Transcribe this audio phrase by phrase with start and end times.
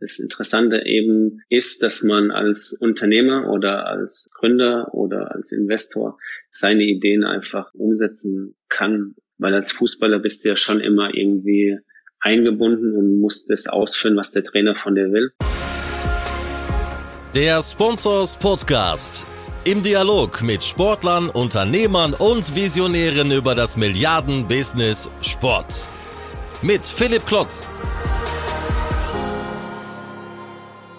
[0.00, 6.84] Das Interessante eben ist, dass man als Unternehmer oder als Gründer oder als Investor seine
[6.84, 9.14] Ideen einfach umsetzen kann.
[9.36, 11.76] Weil als Fußballer bist du ja schon immer irgendwie
[12.18, 15.32] eingebunden und musst das ausführen, was der Trainer von dir will.
[17.34, 19.26] Der Sponsors Podcast.
[19.64, 25.86] Im Dialog mit Sportlern, Unternehmern und Visionären über das Milliarden-Business Sport.
[26.62, 27.68] Mit Philipp Klotz.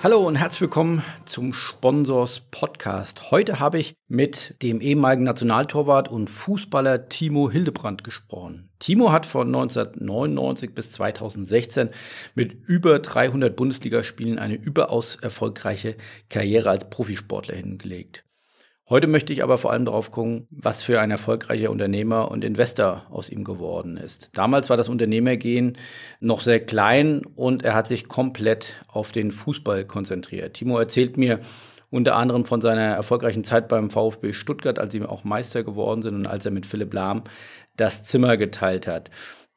[0.04, 3.30] Hallo und herzlich willkommen zum Sponsors Podcast.
[3.30, 8.72] Heute habe ich mit dem ehemaligen Nationaltorwart und Fußballer Timo Hildebrand gesprochen.
[8.80, 11.92] Timo hat von 1999 bis 2016
[12.34, 15.98] mit über 300 Bundesligaspielen eine überaus erfolgreiche
[16.30, 18.24] Karriere als Profisportler hingelegt.
[18.92, 23.06] Heute möchte ich aber vor allem darauf gucken, was für ein erfolgreicher Unternehmer und Investor
[23.10, 24.32] aus ihm geworden ist.
[24.34, 25.78] Damals war das Unternehmergehen
[26.20, 30.56] noch sehr klein und er hat sich komplett auf den Fußball konzentriert.
[30.56, 31.40] Timo erzählt mir
[31.90, 36.16] unter anderem von seiner erfolgreichen Zeit beim VfB Stuttgart, als sie auch Meister geworden sind
[36.16, 37.24] und als er mit Philipp Lahm
[37.78, 39.10] das Zimmer geteilt hat.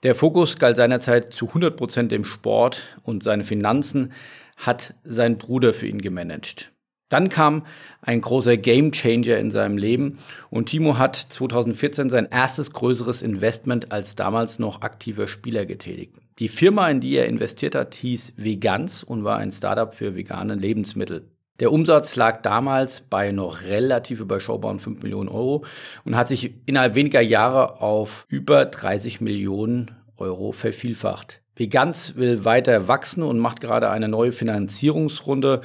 [0.04, 4.12] Der Fokus galt seinerzeit zu 100 Prozent dem Sport und seine Finanzen
[4.56, 6.70] hat sein Bruder für ihn gemanagt.
[7.08, 7.66] Dann kam
[8.00, 10.18] ein großer Gamechanger in seinem Leben
[10.50, 16.16] und Timo hat 2014 sein erstes größeres Investment als damals noch aktiver Spieler getätigt.
[16.38, 20.54] Die Firma, in die er investiert hat, hieß Vegans und war ein Startup für vegane
[20.54, 21.30] Lebensmittel.
[21.60, 25.64] Der Umsatz lag damals bei noch relativ überschaubaren 5 Millionen Euro
[26.04, 31.43] und hat sich innerhalb weniger Jahre auf über 30 Millionen Euro vervielfacht.
[31.56, 35.60] Veganz will weiter wachsen und macht gerade eine neue Finanzierungsrunde.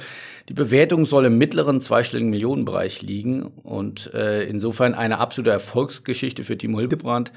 [0.48, 6.56] Die Bewertung soll im mittleren zweistelligen Millionenbereich liegen und äh, insofern eine absolute Erfolgsgeschichte für
[6.56, 7.32] Timo Hildebrand,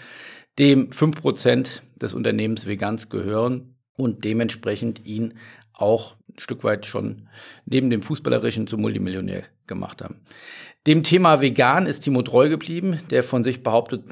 [0.59, 5.35] dem fünf Prozent des Unternehmens Veganz gehören und dementsprechend ihn
[5.73, 7.29] auch ein Stück weit schon
[7.65, 10.21] neben dem Fußballerischen zum Multimillionär gemacht haben.
[10.85, 14.03] Dem Thema vegan ist Timo treu geblieben, der von sich behauptet,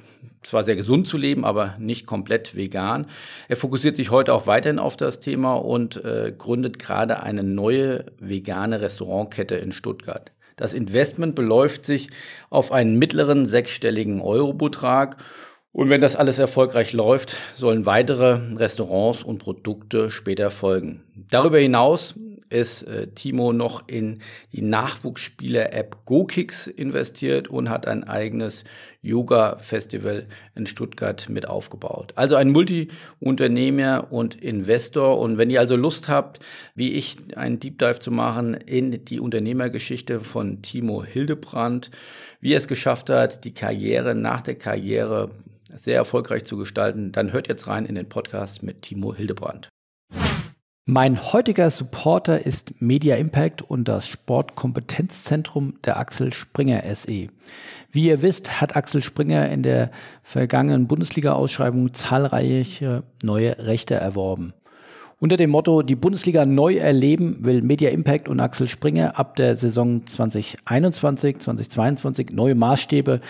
[0.41, 3.07] zwar sehr gesund zu leben, aber nicht komplett vegan.
[3.49, 8.05] Er fokussiert sich heute auch weiterhin auf das Thema und äh, gründet gerade eine neue
[8.19, 10.31] vegane Restaurantkette in Stuttgart.
[10.55, 12.09] Das Investment beläuft sich
[12.49, 15.17] auf einen mittleren sechsstelligen Eurobetrag.
[15.73, 21.03] Und wenn das alles erfolgreich läuft, sollen weitere Restaurants und Produkte später folgen.
[21.29, 22.15] Darüber hinaus
[22.51, 28.63] ist äh, Timo noch in die Nachwuchsspieler-App GoKicks investiert und hat ein eigenes
[29.01, 32.13] Yoga-Festival in Stuttgart mit aufgebaut.
[32.15, 35.19] Also ein Multi-Unternehmer und Investor.
[35.19, 36.39] Und wenn ihr also Lust habt,
[36.75, 41.89] wie ich, einen Deep Dive zu machen in die Unternehmergeschichte von Timo Hildebrand,
[42.39, 45.31] wie er es geschafft hat, die Karriere nach der Karriere
[45.75, 49.69] sehr erfolgreich zu gestalten, dann hört jetzt rein in den Podcast mit Timo Hildebrand.
[50.87, 57.27] Mein heutiger Supporter ist Media Impact und das Sportkompetenzzentrum der Axel Springer SE.
[57.91, 59.91] Wie ihr wisst, hat Axel Springer in der
[60.23, 64.55] vergangenen Bundesliga-Ausschreibung zahlreiche neue Rechte erworben.
[65.19, 69.55] Unter dem Motto Die Bundesliga neu erleben will Media Impact und Axel Springer ab der
[69.55, 73.21] Saison 2021, 2022 neue Maßstäbe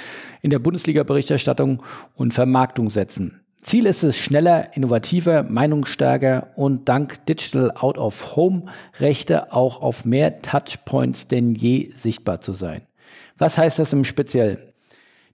[0.41, 1.83] in der Bundesliga-Berichterstattung
[2.16, 3.41] und Vermarktung setzen.
[3.61, 8.66] Ziel ist es, schneller, innovativer, meinungsstärker und dank Digital Out of Home
[8.99, 12.81] Rechte auch auf mehr Touchpoints denn je sichtbar zu sein.
[13.38, 14.57] Was heißt das im Speziellen?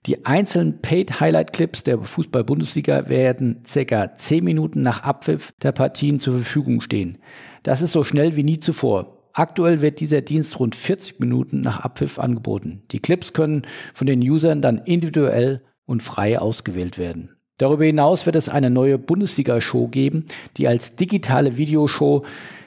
[0.06, 6.20] Die einzelnen Paid Highlight Clips der Fußball-Bundesliga werden circa 10 Minuten nach Abpfiff der Partien
[6.20, 7.18] zur Verfügung stehen.
[7.62, 9.18] Das ist so schnell wie nie zuvor.
[9.32, 12.82] Aktuell wird dieser Dienst rund 40 Minuten nach Abpfiff angeboten.
[12.90, 13.62] Die Clips können
[13.94, 17.37] von den Usern dann individuell und frei ausgewählt werden.
[17.58, 20.24] Darüber hinaus wird es eine neue Bundesliga-Show geben,
[20.56, 22.24] die als digitale Videoshow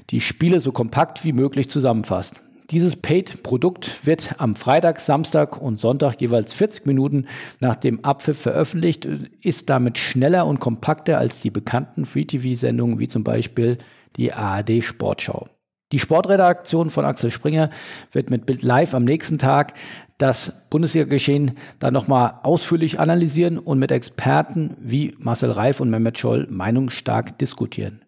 [0.10, 2.36] die Spiele so kompakt wie möglich zusammenfasst.
[2.72, 7.26] Dieses Paid-Produkt wird am Freitag, Samstag und Sonntag jeweils 40 Minuten
[7.60, 9.06] nach dem Abpfiff veröffentlicht,
[9.42, 13.78] ist damit schneller und kompakter als die bekannten Free-TV-Sendungen wie zum Beispiel
[14.16, 15.48] die ARD Sportschau.
[15.92, 17.70] Die Sportredaktion von Axel Springer
[18.14, 19.74] wird mit Bild Live am nächsten Tag
[20.22, 26.48] das Bundesliga-Geschehen dann nochmal ausführlich analysieren und mit Experten wie Marcel Reif und Mehmet Scholl
[26.50, 28.02] meinungsstark diskutieren.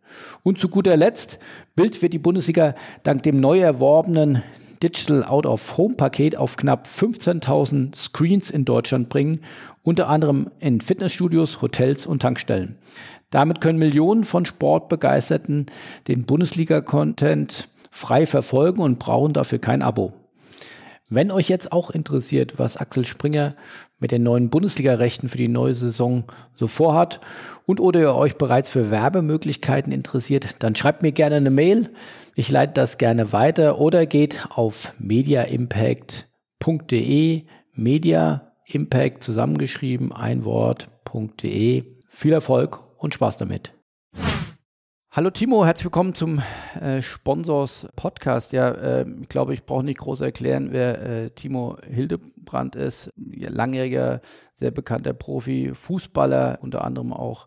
[0.44, 1.40] Und zu guter Letzt,
[1.76, 4.44] Bild wird die Bundesliga dank dem neu erworbenen
[4.84, 9.40] Digital Out of Home Paket auf knapp 15.000 Screens in Deutschland bringen,
[9.82, 12.78] unter anderem in Fitnessstudios, Hotels und Tankstellen.
[13.32, 15.66] Damit können Millionen von Sportbegeisterten
[16.08, 20.14] den Bundesliga-Content frei verfolgen und brauchen dafür kein Abo.
[21.14, 23.56] Wenn euch jetzt auch interessiert, was Axel Springer
[24.00, 26.24] mit den neuen Bundesliga-Rechten für die neue Saison
[26.56, 27.20] so vorhat
[27.68, 31.92] und oder ihr euch bereits für Werbemöglichkeiten interessiert, dann schreibt mir gerne eine Mail.
[32.34, 37.44] Ich leite das gerne weiter oder geht auf mediaimpact.de,
[37.74, 41.84] Media Impact zusammengeschrieben, ein Wort.de.
[42.08, 43.73] Viel Erfolg und Spaß damit.
[45.16, 46.42] Hallo Timo, herzlich willkommen zum
[46.82, 48.52] äh, Sponsors Podcast.
[48.52, 53.12] Ja, äh, ich glaube, ich brauche nicht groß erklären, wer äh, Timo Hildebrand ist.
[53.16, 54.22] Langjähriger,
[54.56, 57.46] sehr bekannter Profi, Fußballer, unter anderem auch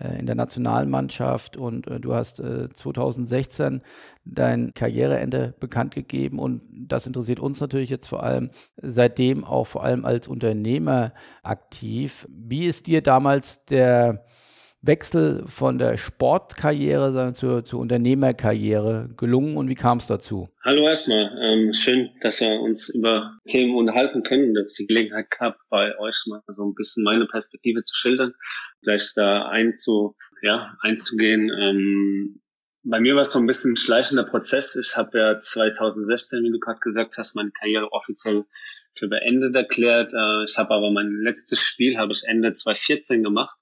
[0.00, 3.82] äh, in der Nationalmannschaft und äh, du hast äh, 2016
[4.24, 8.50] dein Karriereende bekannt gegeben und das interessiert uns natürlich jetzt vor allem
[8.82, 11.12] seitdem auch vor allem als Unternehmer
[11.44, 12.26] aktiv.
[12.28, 14.24] Wie ist dir damals der
[14.86, 20.48] Wechsel von der Sportkarriere zur, zur Unternehmerkarriere gelungen und wie kam es dazu?
[20.62, 25.30] Hallo erstmal, ähm, schön, dass wir uns über Themen unterhalten können, dass ich die Gelegenheit
[25.30, 28.34] gehabt, bei euch mal so ein bisschen meine Perspektive zu schildern,
[28.82, 31.50] vielleicht da einzu, ja, einzugehen.
[31.58, 32.42] Ähm,
[32.82, 34.76] bei mir war es so ein bisschen ein schleichender Prozess.
[34.76, 38.44] Ich habe ja 2016, wie du gerade gesagt hast, meine Karriere offiziell
[38.96, 40.12] für beendet erklärt.
[40.12, 43.56] Äh, ich habe aber mein letztes Spiel habe ich Ende 2014 gemacht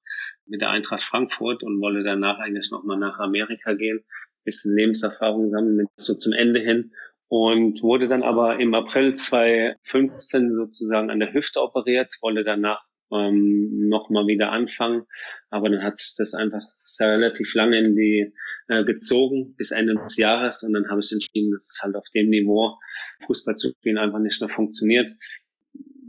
[0.52, 4.04] mit der Eintracht Frankfurt und wollte danach eigentlich nochmal nach Amerika gehen,
[4.44, 6.92] bisschen Lebenserfahrung sammeln mit so zum Ende hin
[7.28, 13.88] und wurde dann aber im April 2015 sozusagen an der Hüfte operiert, wollte danach ähm,
[13.88, 15.04] nochmal wieder anfangen,
[15.48, 16.62] aber dann hat sich das einfach
[17.00, 18.32] relativ lange in die
[18.68, 22.04] äh, gezogen bis Ende des Jahres und dann habe ich entschieden, dass es halt auf
[22.14, 22.76] dem Niveau
[23.26, 25.10] Fußball zu spielen einfach nicht mehr funktioniert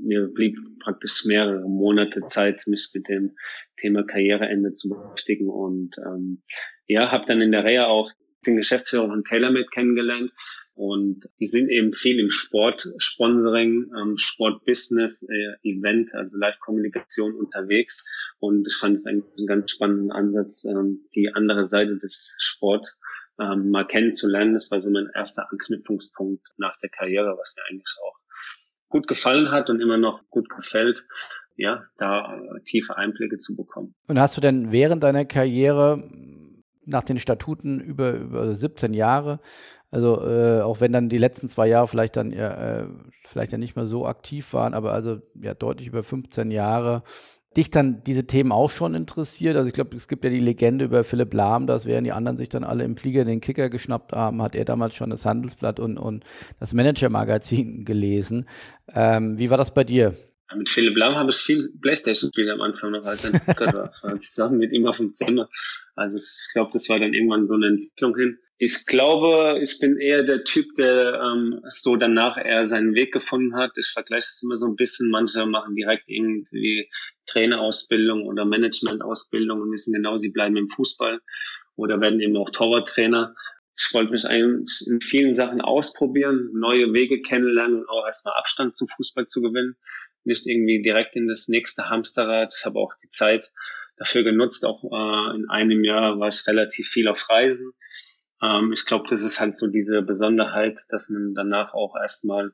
[0.03, 3.35] mir blieb praktisch mehrere Monate Zeit, mich mit dem
[3.79, 5.49] Thema Karriereende zu beschäftigen.
[5.49, 6.43] Und ähm,
[6.87, 8.11] ja, habe dann in der Reha auch
[8.45, 10.31] den Geschäftsführer von TaylorMade kennengelernt.
[10.75, 18.03] Und die sind eben viel im Sport, Sponsoring, ähm, Sportbusiness, äh, Event, also Live-Kommunikation unterwegs.
[18.39, 22.87] Und ich fand es eigentlich einen ganz spannenden Ansatz, ähm, die andere Seite des Sport
[23.39, 24.53] ähm, mal kennenzulernen.
[24.53, 28.22] Das war so mein erster Anknüpfungspunkt nach der Karriere, was mir eigentlich auch
[28.93, 31.03] gut gefallen hat und immer noch gut gefällt,
[31.57, 33.95] ja, da äh, tiefe Einblicke zu bekommen.
[34.07, 36.07] Und hast du denn während deiner Karriere
[36.85, 39.39] nach den Statuten über, über 17 Jahre,
[39.89, 42.87] also äh, auch wenn dann die letzten zwei Jahre vielleicht dann ja, äh,
[43.25, 47.03] vielleicht ja nicht mehr so aktiv waren, aber also ja deutlich über 15 Jahre,
[47.57, 49.55] dich dann diese Themen auch schon interessiert?
[49.55, 52.37] Also ich glaube, es gibt ja die Legende über Philipp Lahm, dass während die anderen
[52.37, 55.79] sich dann alle im Flieger den Kicker geschnappt haben, hat er damals schon das Handelsblatt
[55.79, 56.23] und, und
[56.59, 58.47] das Manager-Magazin gelesen.
[58.93, 60.13] Ähm, wie war das bei dir?
[60.55, 64.15] Mit Philipp Lahm habe ich viel Playstation-Spiele am Anfang noch als Entwickler war.
[64.19, 65.49] Ich mit ihm auf dem Zimmer.
[65.95, 68.37] Also ich glaube, das war dann irgendwann so eine Entwicklung hin.
[68.57, 73.55] Ich glaube, ich bin eher der Typ, der ähm, so danach eher seinen Weg gefunden
[73.55, 73.71] hat.
[73.77, 75.09] Ich vergleiche das immer so ein bisschen.
[75.09, 76.89] Manche machen direkt irgendwie
[77.25, 81.21] Trainerausbildung oder Managementausbildung und wissen genau, sie bleiben im Fußball
[81.75, 83.35] oder werden eben auch Torwarttrainer.
[83.77, 88.75] Ich wollte mich eigentlich in vielen Sachen ausprobieren, neue Wege kennenlernen und auch erstmal Abstand
[88.75, 89.75] zum Fußball zu gewinnen.
[90.25, 92.53] Nicht irgendwie direkt in das nächste Hamsterrad.
[92.57, 93.51] Ich habe auch die Zeit
[93.97, 94.65] dafür genutzt.
[94.65, 97.73] Auch äh, in einem Jahr war ich relativ viel auf Reisen.
[98.41, 102.53] Ähm, ich glaube, das ist halt so diese Besonderheit, dass man danach auch erstmal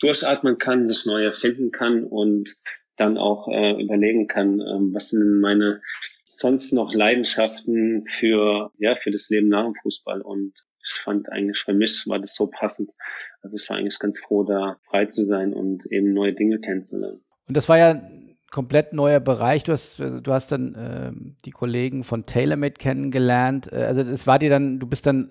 [0.00, 2.56] durchatmen kann, sich neu erfinden kann und
[2.98, 5.80] dann auch äh, überlegen kann, ähm, was sind meine
[6.26, 10.52] sonst noch Leidenschaften für ja für das Leben nach dem Fußball und
[10.82, 12.90] ich fand eigentlich für mich war das so passend.
[13.42, 17.20] Also ich war eigentlich ganz froh, da frei zu sein und eben neue Dinge kennenzulernen.
[17.46, 18.02] Und das war ja
[18.50, 19.64] komplett neuer Bereich.
[19.64, 21.12] Du hast, du hast dann äh,
[21.44, 23.70] die Kollegen von TaylorMade kennengelernt.
[23.72, 25.30] Äh, also es war dir dann, du bist dann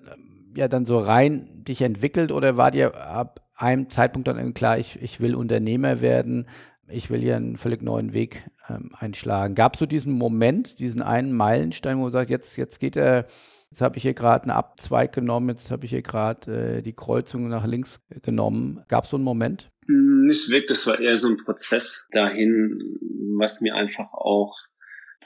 [0.54, 5.00] ja dann so rein dich entwickelt oder war dir ab einem Zeitpunkt dann klar, ich,
[5.02, 6.46] ich will Unternehmer werden,
[6.90, 9.54] ich will hier einen völlig neuen Weg ähm, einschlagen.
[9.54, 13.26] Gab es so diesen Moment, diesen einen Meilenstein, wo du sagst, jetzt, jetzt geht er,
[13.70, 16.94] jetzt habe ich hier gerade einen Abzweig genommen, jetzt habe ich hier gerade äh, die
[16.94, 18.84] Kreuzung nach links genommen.
[18.88, 19.70] Gab es so einen Moment?
[19.86, 22.98] Nicht wirklich, das war eher so ein Prozess dahin,
[23.38, 24.54] was mir einfach auch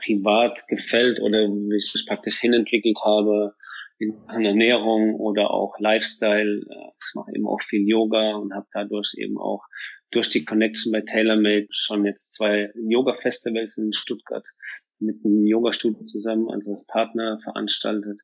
[0.04, 3.54] privat gefällt oder wie ich mich praktisch hinentwickelt habe
[4.02, 6.61] in Ernährung oder auch Lifestyle.
[6.61, 9.62] Ich mache eben auch viel Yoga und habe dadurch eben auch
[10.11, 14.47] durch die Connection bei TaylorMade schon jetzt zwei Yoga-Festivals in Stuttgart
[14.99, 18.21] mit einem Yoga-Studio zusammen, also als Partner veranstaltet,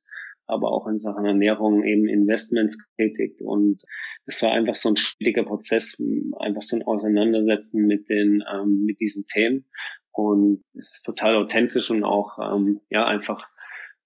[0.46, 3.40] aber auch in Sachen Ernährung eben Investments getätigt.
[3.42, 3.82] Und
[4.26, 5.96] es war einfach so ein stetiger Prozess,
[6.38, 9.64] einfach so ein Auseinandersetzen mit den, ähm, mit diesen Themen.
[10.12, 13.48] Und es ist total authentisch und auch, ähm, ja, einfach,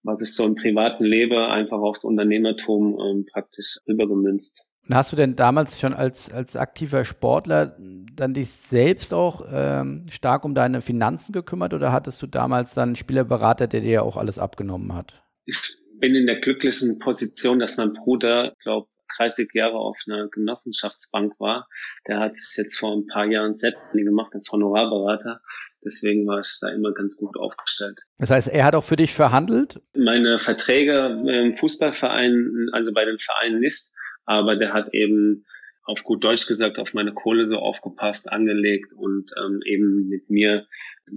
[0.03, 4.67] was ich so im privaten lebe, einfach aufs Unternehmertum ähm, praktisch rübergemünzt.
[4.89, 7.77] Und hast du denn damals schon als, als aktiver Sportler
[8.15, 12.91] dann dich selbst auch ähm, stark um deine Finanzen gekümmert oder hattest du damals dann
[12.91, 15.23] einen Spielerberater, der dir ja auch alles abgenommen hat?
[15.45, 21.39] Ich bin in der glücklichen Position, dass mein Bruder, glaube 30 Jahre auf einer Genossenschaftsbank
[21.39, 21.69] war.
[22.09, 25.41] Der hat sich jetzt vor ein paar Jahren selbstständig gemacht als Honorarberater.
[25.85, 28.01] Deswegen war ich da immer ganz gut aufgestellt.
[28.19, 29.81] Das heißt, er hat auch für dich verhandelt?
[29.95, 33.91] Meine Verträge im Fußballverein, also bei den Vereinen nicht,
[34.25, 35.45] aber der hat eben
[35.85, 40.67] auf gut Deutsch gesagt auf meine Kohle so aufgepasst, angelegt und ähm, eben mit mir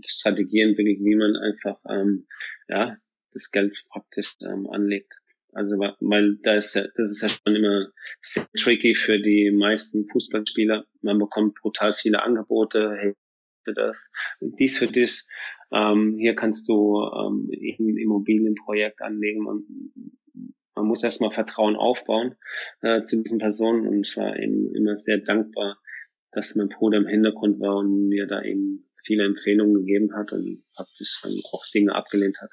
[0.04, 2.26] Strategien entwickelt, wie man einfach ähm,
[2.68, 2.98] ja
[3.32, 5.14] das Geld praktisch ähm, anlegt.
[5.54, 7.88] Also weil da ist ja, das ist ja schon immer
[8.22, 10.86] sehr tricky für die meisten Fußballspieler.
[11.02, 13.14] Man bekommt brutal viele Angebote, hey,
[13.66, 15.28] für das, dies für dich.
[15.74, 19.44] Ähm, hier kannst du ähm, ein Immobilienprojekt anlegen.
[19.44, 19.64] Man,
[20.76, 22.36] man muss erstmal Vertrauen aufbauen
[22.82, 25.78] äh, zu diesen Personen und ich war eben immer sehr dankbar,
[26.32, 30.64] dass mein Bruder im Hintergrund war und mir da eben viele Empfehlungen gegeben hat und
[30.76, 32.50] praktisch dann auch Dinge abgelehnt hat.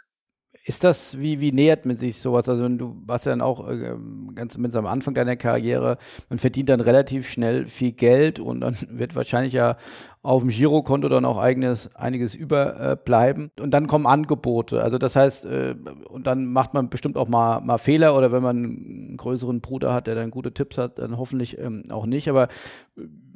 [0.64, 2.48] Ist das, wie, wie nähert man sich sowas?
[2.48, 3.96] Also du warst ja dann auch äh,
[4.36, 8.76] ganz mit am Anfang deiner Karriere, man verdient dann relativ schnell viel Geld und dann
[8.90, 9.76] wird wahrscheinlich ja
[10.22, 13.50] auf dem Girokonto dann auch eigenes, einiges überbleiben.
[13.56, 14.80] Äh, und dann kommen Angebote.
[14.80, 15.74] Also das heißt, äh,
[16.08, 19.92] und dann macht man bestimmt auch mal, mal Fehler oder wenn man einen größeren Bruder
[19.92, 22.28] hat, der dann gute Tipps hat, dann hoffentlich ähm, auch nicht.
[22.28, 22.46] Aber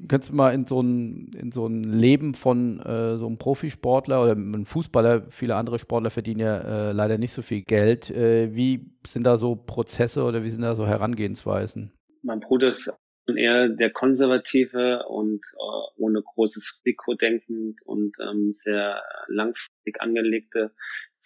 [0.09, 4.23] kannst du mal in so ein, in so ein Leben von äh, so einem Profisportler
[4.23, 8.11] oder einem Fußballer, viele andere Sportler verdienen ja äh, leider nicht so viel Geld.
[8.11, 11.93] Äh, wie sind da so Prozesse oder wie sind da so Herangehensweisen?
[12.23, 12.93] Mein Bruder ist
[13.35, 20.73] eher der konservative und äh, ohne großes Risiko denkend und ähm, sehr langfristig angelegte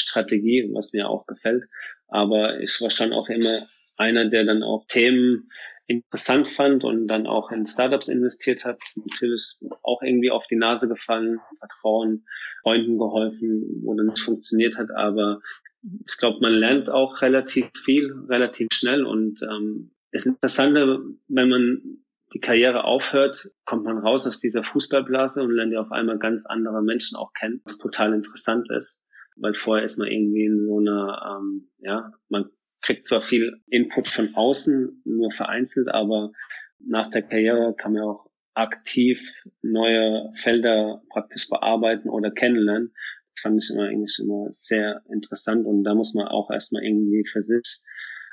[0.00, 1.65] Strategie, was mir auch gefällt.
[2.09, 5.50] Aber ich war schon auch immer einer, der dann auch Themen
[5.90, 8.78] interessant fand und dann auch in Startups investiert hat.
[8.94, 12.25] Natürlich auch irgendwie auf die Nase gefallen, Vertrauen,
[12.62, 14.90] Freunden geholfen, wo dann nicht funktioniert hat.
[14.94, 15.40] Aber
[15.82, 22.02] ich glaube, man lernt auch relativ viel, relativ schnell und ähm, das Interessante, wenn man
[22.32, 26.47] die Karriere aufhört, kommt man raus aus dieser Fußballblase und lernt ja auf einmal ganz
[26.47, 29.02] andere Menschen auch kennen, was total interessant ist.
[29.37, 32.50] Weil vorher ist man irgendwie in so einer, ähm, ja, man
[32.82, 36.32] kriegt zwar viel Input von außen, nur vereinzelt, aber
[36.78, 39.20] nach der Karriere kann man auch aktiv
[39.62, 42.92] neue Felder praktisch bearbeiten oder kennenlernen.
[43.34, 47.25] Das fand ich immer eigentlich immer sehr interessant und da muss man auch erstmal irgendwie
[47.30, 47.80] für sich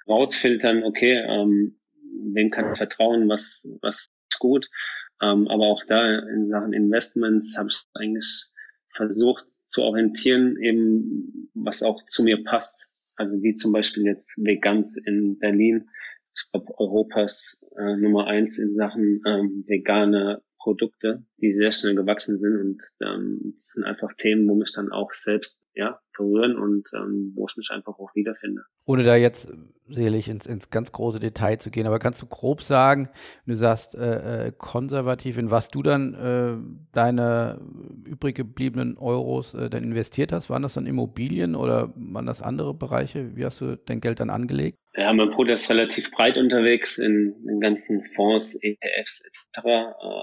[0.07, 1.79] rausfiltern, okay, ähm,
[2.33, 4.67] wem kann ich vertrauen, was, was ist gut.
[5.21, 8.45] Ähm, aber auch da in Sachen Investments habe ich eigentlich
[8.95, 12.89] versucht zu orientieren, eben was auch zu mir passt.
[13.17, 15.89] Also wie zum Beispiel jetzt Vegans in Berlin.
[16.35, 22.39] Ich glaube, Europas äh, Nummer eins in Sachen ähm, vegane Produkte, die sehr schnell gewachsen
[22.39, 26.89] sind und ähm, das sind einfach Themen, wo mich dann auch selbst ja berühren und
[26.93, 28.63] ähm, wo ich mich einfach auch wiederfinde.
[28.85, 29.51] Ohne da jetzt
[29.89, 33.09] sicherlich ins, ins ganz große Detail zu gehen, aber kannst du grob sagen,
[33.45, 36.57] wenn du sagst äh, äh, konservativ, in was du dann äh,
[36.91, 37.61] deine
[38.05, 40.49] übrig gebliebenen Euros äh, dann investiert hast?
[40.49, 43.35] Waren das dann Immobilien oder waren das andere Bereiche?
[43.35, 44.77] Wie hast du dein Geld dann angelegt?
[44.95, 49.69] Ja, mein Bruder ist relativ breit unterwegs in den ganzen Fonds, ETFs etc., äh,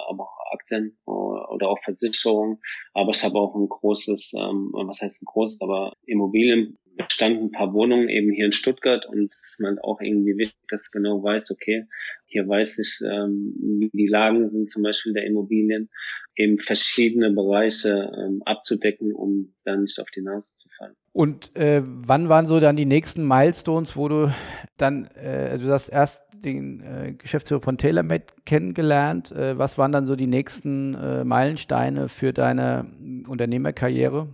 [0.08, 2.58] aber auch Aktien äh, oder auch Versicherungen.
[2.92, 6.76] Aber ich habe auch ein großes, ähm, was heißt ein großes, aber Immobilien
[7.10, 10.58] standen ein paar Wohnungen eben hier in Stuttgart und es ist halt auch irgendwie wichtig,
[10.68, 11.86] dass du genau weißt, okay,
[12.26, 15.90] hier weiß ich, ähm, wie die Lagen sind, zum Beispiel der Immobilien,
[16.36, 20.94] eben verschiedene Bereiche ähm, abzudecken, um dann nicht auf die Nase zu fallen.
[21.12, 24.32] Und äh, wann waren so dann die nächsten Milestones, wo du
[24.76, 29.32] dann, äh, du hast erst den äh, Geschäftsführer von TaylorMade kennengelernt.
[29.32, 32.86] Äh, was waren dann so die nächsten äh, Meilensteine für deine
[33.28, 34.28] Unternehmerkarriere?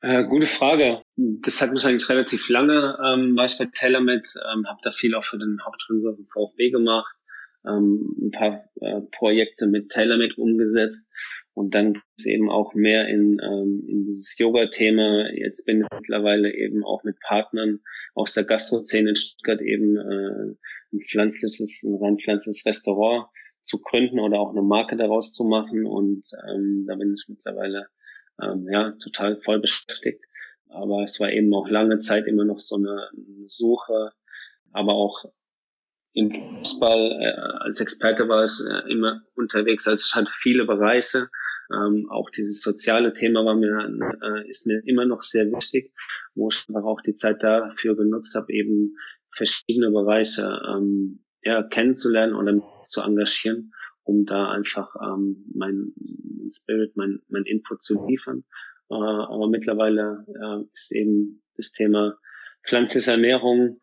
[0.00, 1.01] Äh, gute Frage.
[1.16, 5.14] Das hat mich eigentlich relativ lange, ähm, war ich bei TaylorMade, ähm, habe da viel
[5.14, 7.14] auch für den Hauptsponsor von VfB gemacht,
[7.66, 11.12] ähm, ein paar äh, Projekte mit TaylorMade umgesetzt
[11.54, 15.30] und dann eben auch mehr in, ähm, in dieses Yoga-Thema.
[15.34, 17.80] Jetzt bin ich mittlerweile eben auch mit Partnern
[18.14, 20.54] aus der Gastrozene in Stuttgart eben äh,
[20.94, 23.26] ein pflanzliches, ein rein pflanzliches Restaurant
[23.64, 27.86] zu gründen oder auch eine Marke daraus zu machen und ähm, da bin ich mittlerweile
[28.42, 30.24] ähm, ja, total voll beschäftigt.
[30.72, 33.10] Aber es war eben auch lange Zeit immer noch so eine,
[33.46, 34.12] Suche,
[34.72, 35.24] aber auch
[36.14, 39.86] im Fußball äh, als Experte war ich äh, immer unterwegs.
[39.88, 41.28] Also ich hatte viele Bereiche.
[41.72, 43.88] Ähm, auch dieses soziale Thema war mir
[44.22, 45.92] äh, ist mir immer noch sehr wichtig,
[46.34, 48.96] wo ich einfach auch die Zeit dafür genutzt habe, eben
[49.34, 53.72] verschiedene Bereiche ähm, ja, kennenzulernen oder zu engagieren
[54.04, 55.92] um da einfach ähm, mein
[56.52, 58.44] Spirit, mein, mein Input zu liefern.
[58.92, 62.14] Äh, aber mittlerweile äh, ist eben das Thema
[62.66, 63.80] pflanzliche Ernährung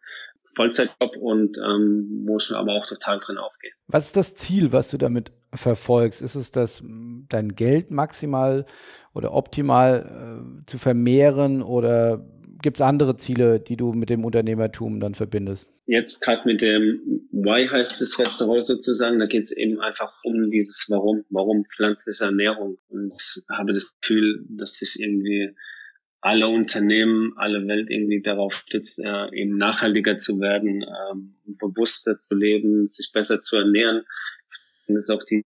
[0.55, 3.71] Vollzeitjob und ähm, wo aber auch total drin aufgehe.
[3.87, 6.21] Was ist das Ziel, was du damit verfolgst?
[6.21, 6.83] Ist es das,
[7.29, 8.65] dein Geld maximal
[9.13, 12.25] oder optimal äh, zu vermehren oder
[12.61, 15.71] gibt es andere Ziele, die du mit dem Unternehmertum dann verbindest?
[15.85, 20.51] Jetzt gerade mit dem Why heißt das Restaurant sozusagen, da geht es eben einfach um
[20.51, 23.13] dieses Warum, warum pflanzliche Ernährung und
[23.49, 25.55] habe das Gefühl, dass sich irgendwie
[26.21, 32.37] alle Unternehmen, alle Welt irgendwie darauf stützt, äh, eben nachhaltiger zu werden, ähm, bewusster zu
[32.37, 34.03] leben, sich besser zu ernähren.
[34.87, 35.43] Und das ist auch die,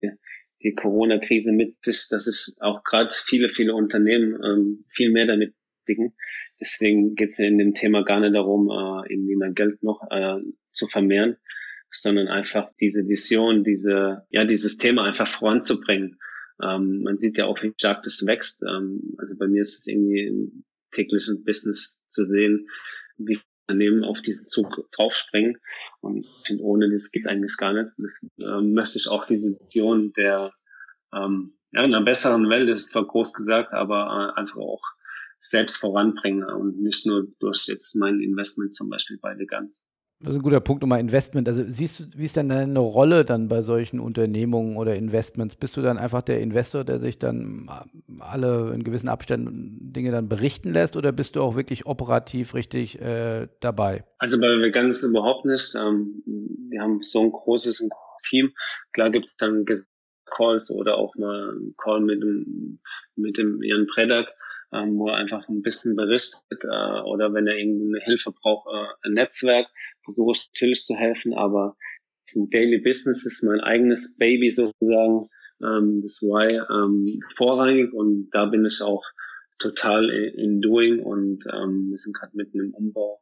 [0.64, 5.54] die Corona-Krise mit sich, dass es auch gerade viele, viele Unternehmen ähm, viel mehr damit
[5.88, 6.14] dicken.
[6.60, 10.02] Deswegen geht es mir in dem Thema gar nicht darum, äh, irgendwie mein Geld noch
[10.10, 10.40] äh,
[10.72, 11.38] zu vermehren,
[11.92, 16.18] sondern einfach diese Vision, diese, ja, dieses Thema einfach voranzubringen.
[16.64, 18.64] Ähm, man sieht ja auch, wie stark das wächst.
[18.64, 22.68] Ähm, also bei mir ist es irgendwie im täglichen Business zu sehen,
[23.18, 25.58] wie Unternehmen auf diesen Zug draufspringen.
[26.02, 27.94] Und ich finde, ohne das geht eigentlich gar nicht.
[27.98, 30.52] Das ähm, möchte ich auch diese Vision der
[31.14, 34.84] ähm, ja, in einer besseren Welt, das ist zwar groß gesagt, aber äh, einfach auch
[35.44, 39.84] selbst voranbringen und nicht nur durch jetzt mein Investment zum Beispiel bei Veganz.
[40.20, 41.50] Das ist ein guter Punkt nochmal Investment.
[41.50, 45.58] Also siehst du, wie ist denn deine Rolle dann bei solchen Unternehmungen oder Investments?
[45.58, 47.70] Bist du dann einfach der Investor, der sich dann
[48.20, 53.02] alle in gewissen Abständen Dinge dann berichten lässt oder bist du auch wirklich operativ richtig
[53.02, 54.06] äh, dabei?
[54.18, 55.76] Also bei Veganz überhaupt nicht.
[55.76, 56.24] Ähm,
[56.70, 58.54] wir haben so ein großes, ein großes Team.
[58.94, 59.66] Klar gibt es dann
[60.26, 62.80] Calls oder auch mal einen Call mit dem,
[63.18, 64.28] mit dem Jan Predak
[64.74, 68.68] ähm, wo er einfach ein bisschen berichtet äh, oder wenn er irgendwie eine Hilfe braucht,
[68.68, 69.68] äh, ein Netzwerk,
[70.04, 71.76] versuche ich natürlich zu helfen, aber
[72.26, 75.28] ist ein Daily Business, ist mein eigenes Baby sozusagen,
[75.62, 79.04] ähm, das Why ähm, vorrangig und da bin ich auch
[79.60, 83.20] total in, in Doing und ähm, wir sind gerade mitten im Umbau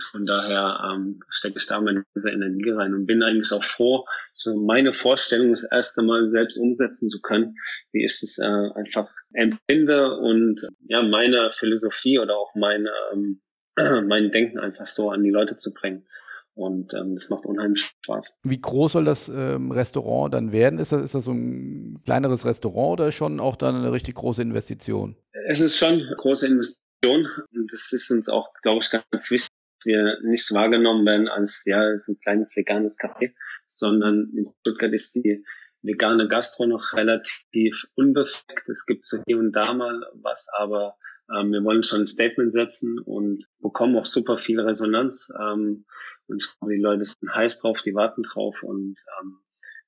[0.00, 4.06] von daher ähm, stecke ich da meine ganze Energie rein und bin eigentlich auch froh,
[4.32, 7.56] so meine Vorstellung das erste Mal selbst umsetzen zu können,
[7.92, 13.40] wie ich es äh, einfach empfinde und ja meine Philosophie oder auch meine ähm,
[14.06, 16.06] mein Denken einfach so an die Leute zu bringen.
[16.54, 18.34] Und ähm, das macht unheimlich Spaß.
[18.42, 20.78] Wie groß soll das ähm, Restaurant dann werden?
[20.78, 24.42] Ist das, ist das so ein kleineres Restaurant oder schon auch dann eine richtig große
[24.42, 25.16] Investition?
[25.48, 27.26] Es ist schon eine große Investition.
[27.54, 29.48] Und das ist uns auch, glaube ich, ganz wichtig,
[29.86, 33.32] wir nicht wahrgenommen werden als, ja, es ist ein kleines veganes Café,
[33.66, 35.44] sondern in Stuttgart ist die
[35.82, 38.68] vegane Gastro noch relativ unbefleckt.
[38.68, 40.96] Es gibt so hier und da mal was, aber
[41.34, 45.32] ähm, wir wollen schon ein Statement setzen und bekommen auch super viel Resonanz.
[45.40, 45.84] Ähm,
[46.26, 49.38] und die Leute sind heiß drauf, die warten drauf und ähm,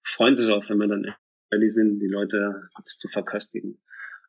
[0.05, 1.15] freuen sich auch, wenn wir dann
[1.51, 3.81] ehrlich sind, die Leute zu verköstigen.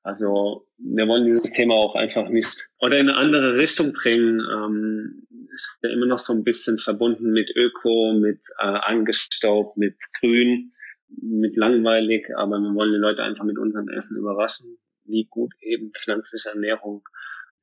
[0.05, 4.39] Also wir wollen dieses Thema auch einfach nicht oder in eine andere Richtung bringen.
[4.39, 9.95] Ähm, ist ja immer noch so ein bisschen verbunden mit Öko, mit äh, angestaubt, mit
[10.19, 10.73] Grün,
[11.07, 15.91] mit langweilig, aber wir wollen die Leute einfach mit unserem Essen überraschen, wie gut eben
[16.03, 17.01] pflanzliche Ernährung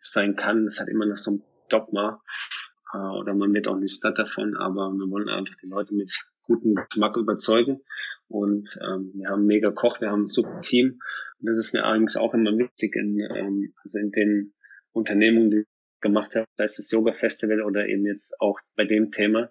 [0.00, 0.64] sein kann.
[0.64, 2.20] Das hat immer noch so ein Dogma
[2.92, 6.12] äh, oder man wird auch nicht satt davon, aber wir wollen einfach die Leute mit
[6.42, 7.82] gutem Geschmack überzeugen
[8.32, 10.98] und ähm, wir haben mega Koch, wir haben ein super Team
[11.38, 14.54] und das ist mir eigentlich auch immer wichtig in, ähm, also in den
[14.92, 15.66] Unternehmungen, die ich
[16.00, 19.50] gemacht habe, sei es das Yoga Festival oder eben jetzt auch bei dem Thema,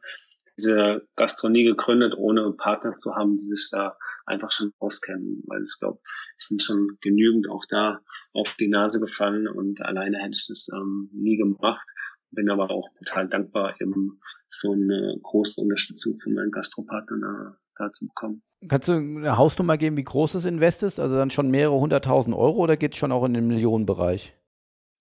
[0.57, 5.77] diese Gastronomie gegründet, ohne Partner zu haben, die sich da einfach schon auskennen, weil ich
[5.79, 5.99] glaube,
[6.37, 8.01] es sind schon genügend auch da
[8.33, 11.85] auf die Nase gefallen und alleine hätte ich das ähm, nie gemacht.
[12.31, 17.93] Bin aber auch total dankbar, eben so eine große Unterstützung von meinen Gastropartnern da, da
[17.93, 18.41] zu bekommen.
[18.67, 20.99] Kannst du eine Hausnummer geben, wie groß das Invest ist?
[20.99, 24.35] Also dann schon mehrere hunderttausend Euro oder geht es schon auch in den Millionenbereich?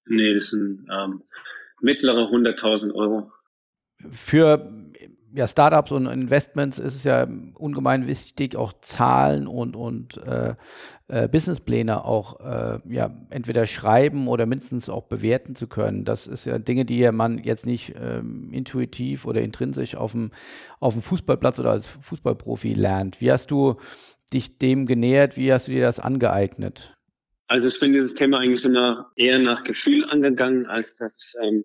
[0.07, 1.23] Nee, das sind ähm,
[1.81, 3.31] mittlere hunderttausend Euro.
[4.11, 4.73] Für
[5.35, 10.55] ja, Startups und Investments ist es ja ungemein wichtig, auch Zahlen und, und äh,
[11.09, 16.05] äh, Businesspläne auch äh, ja, entweder schreiben oder mindestens auch bewerten zu können.
[16.05, 20.31] Das ist ja Dinge, die man jetzt nicht ähm, intuitiv oder intrinsisch auf dem,
[20.81, 23.21] auf dem Fußballplatz oder als Fußballprofi lernt.
[23.21, 23.77] Wie hast du
[24.33, 25.37] dich dem genähert?
[25.37, 26.97] Wie hast du dir das angeeignet?
[27.47, 31.65] Also ich bin dieses Thema eigentlich immer eher nach Gefühl angegangen, als dass ähm,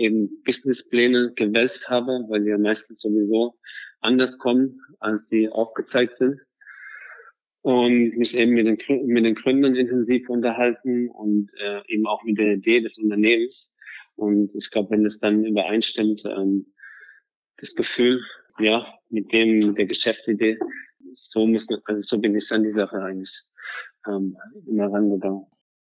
[0.00, 3.58] eben Businesspläne gewälzt habe, weil die ja meistens sowieso
[4.00, 6.40] anders kommen, als sie aufgezeigt sind.
[7.62, 12.38] Und mich eben mit den, mit den Gründern intensiv unterhalten und äh, eben auch mit
[12.38, 13.70] der Idee des Unternehmens.
[14.16, 16.72] Und ich glaube, wenn das dann übereinstimmt, ähm,
[17.58, 18.22] das Gefühl,
[18.58, 20.58] ja, mit dem, der Geschäftsidee,
[21.12, 23.42] so muss also so bin ich an die Sache eigentlich
[24.06, 24.36] ähm,
[24.66, 25.44] immer rangegangen.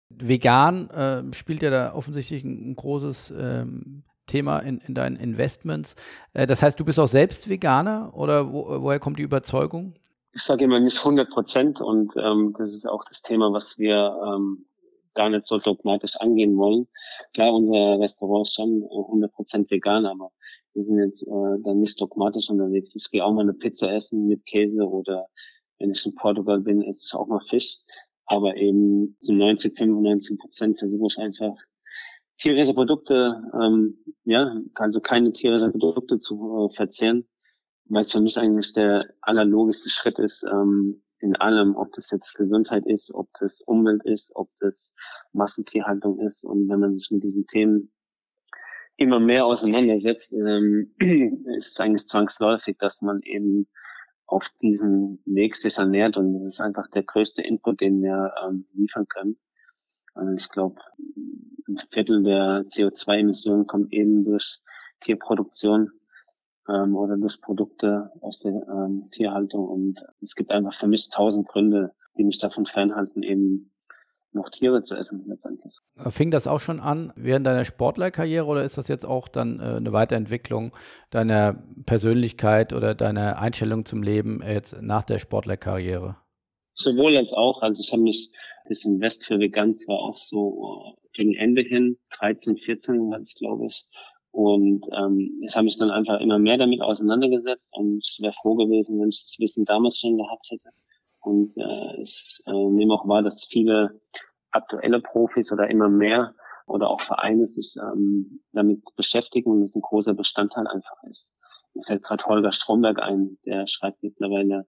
[0.09, 5.95] Vegan äh, spielt ja da offensichtlich ein, ein großes ähm, Thema in, in deinen Investments.
[6.33, 9.93] Äh, das heißt, du bist auch selbst Veganer oder wo, woher kommt die Überzeugung?
[10.33, 14.15] Ich sage immer nicht 100 Prozent und ähm, das ist auch das Thema, was wir
[14.25, 14.65] ähm,
[15.15, 16.87] gar nicht so dogmatisch angehen wollen.
[17.33, 20.31] Klar, unser Restaurant ist schon 100 Prozent vegan, aber
[20.73, 22.95] wir sind jetzt äh, dann nicht dogmatisch unterwegs.
[22.95, 25.27] Ich gehe auch mal eine Pizza essen mit Käse oder
[25.79, 27.77] wenn ich in Portugal bin, esse ich auch mal Fisch.
[28.29, 31.55] Aber eben zu 90, 95 Prozent versuche ich einfach
[32.37, 37.27] tierische Produkte, ähm, ja, also keine tierischen Produkte zu äh, verzehren,
[37.85, 42.35] weil es für mich eigentlich der allerlogischste Schritt ist, ähm, in allem, ob das jetzt
[42.35, 44.93] Gesundheit ist, ob das Umwelt ist, ob das
[45.33, 46.45] Massentierhaltung ist.
[46.45, 47.91] Und wenn man sich mit diesen Themen
[48.95, 50.93] immer mehr auseinandersetzt, ähm,
[51.55, 53.67] ist es eigentlich zwangsläufig, dass man eben
[54.29, 58.65] auf diesen Weg sich ernährt und das ist einfach der größte Input, den wir ähm,
[58.73, 59.37] liefern können.
[60.13, 60.79] Also ich glaube,
[61.67, 64.59] ein Viertel der CO2-Emissionen kommt eben durch
[64.99, 65.91] Tierproduktion
[66.67, 71.47] ähm, oder durch Produkte aus der ähm, Tierhaltung und es gibt einfach für mich tausend
[71.47, 73.71] Gründe, die mich davon fernhalten, eben
[74.31, 75.73] noch Tiere zu essen letztendlich.
[76.07, 79.63] Fing das auch schon an während deiner Sportlerkarriere oder ist das jetzt auch dann äh,
[79.63, 80.75] eine Weiterentwicklung
[81.09, 86.17] deiner Persönlichkeit oder deiner Einstellung zum Leben jetzt nach der Sportlerkarriere?
[86.73, 87.61] Sowohl als auch.
[87.61, 88.31] Also ich habe mich,
[88.67, 93.35] das Invest für Veganz war auch so äh, gegen Ende hin, 13, 14 war das,
[93.35, 93.85] glaube ich.
[94.31, 98.55] Und ähm, ich habe mich dann einfach immer mehr damit auseinandergesetzt und ich wäre froh
[98.55, 100.69] gewesen, wenn ich das Wissen damals schon gehabt hätte.
[101.21, 103.99] Und äh, ich äh, nehme auch wahr, dass viele
[104.51, 106.33] aktuelle Profis oder immer mehr
[106.65, 111.33] oder auch Vereine sich ähm, damit beschäftigen und es ein großer Bestandteil einfach ist.
[111.73, 114.67] Mir fällt gerade Holger Stromberg ein, der schreibt mittlerweile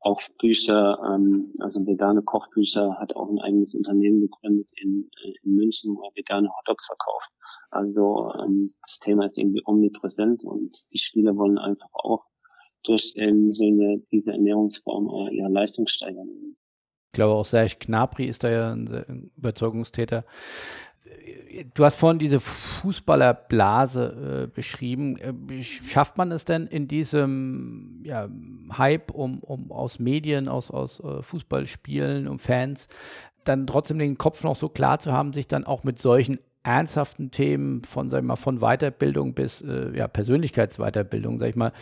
[0.00, 5.54] auch Bücher, ähm, also vegane Kochbücher, hat auch ein eigenes Unternehmen gegründet in, äh, in
[5.54, 7.30] München, wo er vegane Hotdogs verkauft.
[7.70, 12.24] Also ähm, das Thema ist irgendwie omnipräsent und die Spieler wollen einfach auch
[12.86, 16.28] durch ähm, so eine, diese Ernährungsform äh, ihre Leistung steigern.
[17.12, 20.24] Ich glaube auch Serge Knapri ist da ja ein Überzeugungstäter.
[21.74, 25.16] Du hast vorhin diese Fußballerblase äh, beschrieben.
[25.16, 28.28] Äh, schafft man es denn in diesem ja,
[28.76, 32.88] Hype um, um aus Medien, aus, aus äh, Fußballspielen, um Fans,
[33.44, 37.30] dann trotzdem den Kopf noch so klar zu haben, sich dann auch mit solchen ernsthaften
[37.30, 41.72] Themen von, sag ich mal, von Weiterbildung bis äh, ja, Persönlichkeitsweiterbildung, sag ich mal,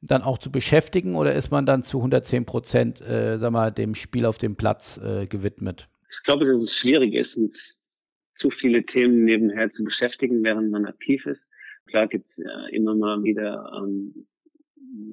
[0.00, 3.94] dann auch zu beschäftigen oder ist man dann zu 110 Prozent, äh, sag mal, dem
[3.94, 5.88] Spiel auf dem Platz äh, gewidmet?
[6.10, 7.54] Ich glaube, dass es schwierig ist, mit
[8.34, 11.50] zu viele Themen nebenher zu beschäftigen, während man aktiv ist.
[11.86, 14.26] Klar gibt's äh, immer mal wieder ähm,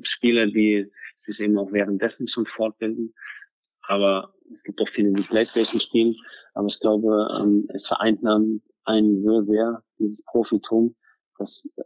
[0.01, 0.87] Spieler, die
[1.17, 3.13] sich eben auch währenddessen schon fortbilden.
[3.83, 6.15] Aber es gibt auch viele, die Playstation spielen.
[6.53, 10.95] Aber ich glaube, ähm, es vereint dann einen so sehr, dieses Profitum,
[11.37, 11.83] dass, äh,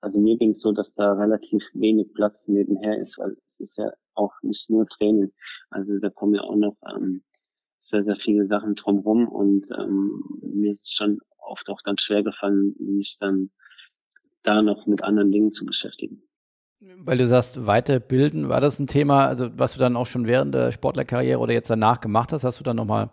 [0.00, 3.78] also mir ging es so, dass da relativ wenig Platz nebenher ist, weil es ist
[3.78, 5.32] ja auch nicht nur Training.
[5.70, 7.22] Also da kommen ja auch noch ähm,
[7.78, 12.74] sehr, sehr viele Sachen drumherum und ähm, mir ist schon oft auch dann schwer gefallen,
[12.78, 13.50] mich dann
[14.42, 16.22] da noch mit anderen Dingen zu beschäftigen.
[16.98, 20.54] Weil du sagst, weiterbilden, war das ein Thema, also was du dann auch schon während
[20.54, 23.10] der Sportlerkarriere oder jetzt danach gemacht hast, hast du dann nochmal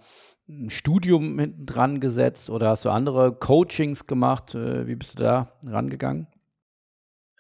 [0.48, 4.56] ein Studium hinten dran gesetzt oder hast du andere Coachings gemacht?
[4.56, 6.28] Äh, wie bist du da rangegangen?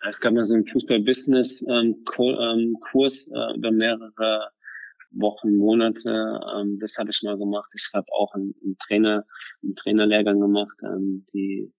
[0.07, 4.49] Es gab mal so einen Fußball-Business-Kurs ähm, äh, über mehrere
[5.11, 6.41] Wochen, Monate.
[6.55, 7.69] Ähm, das habe ich mal gemacht.
[7.73, 8.53] Ich habe auch einen,
[8.85, 9.25] Trainer,
[9.61, 10.75] einen Trainerlehrgang gemacht.
[10.83, 11.71] Ähm, die,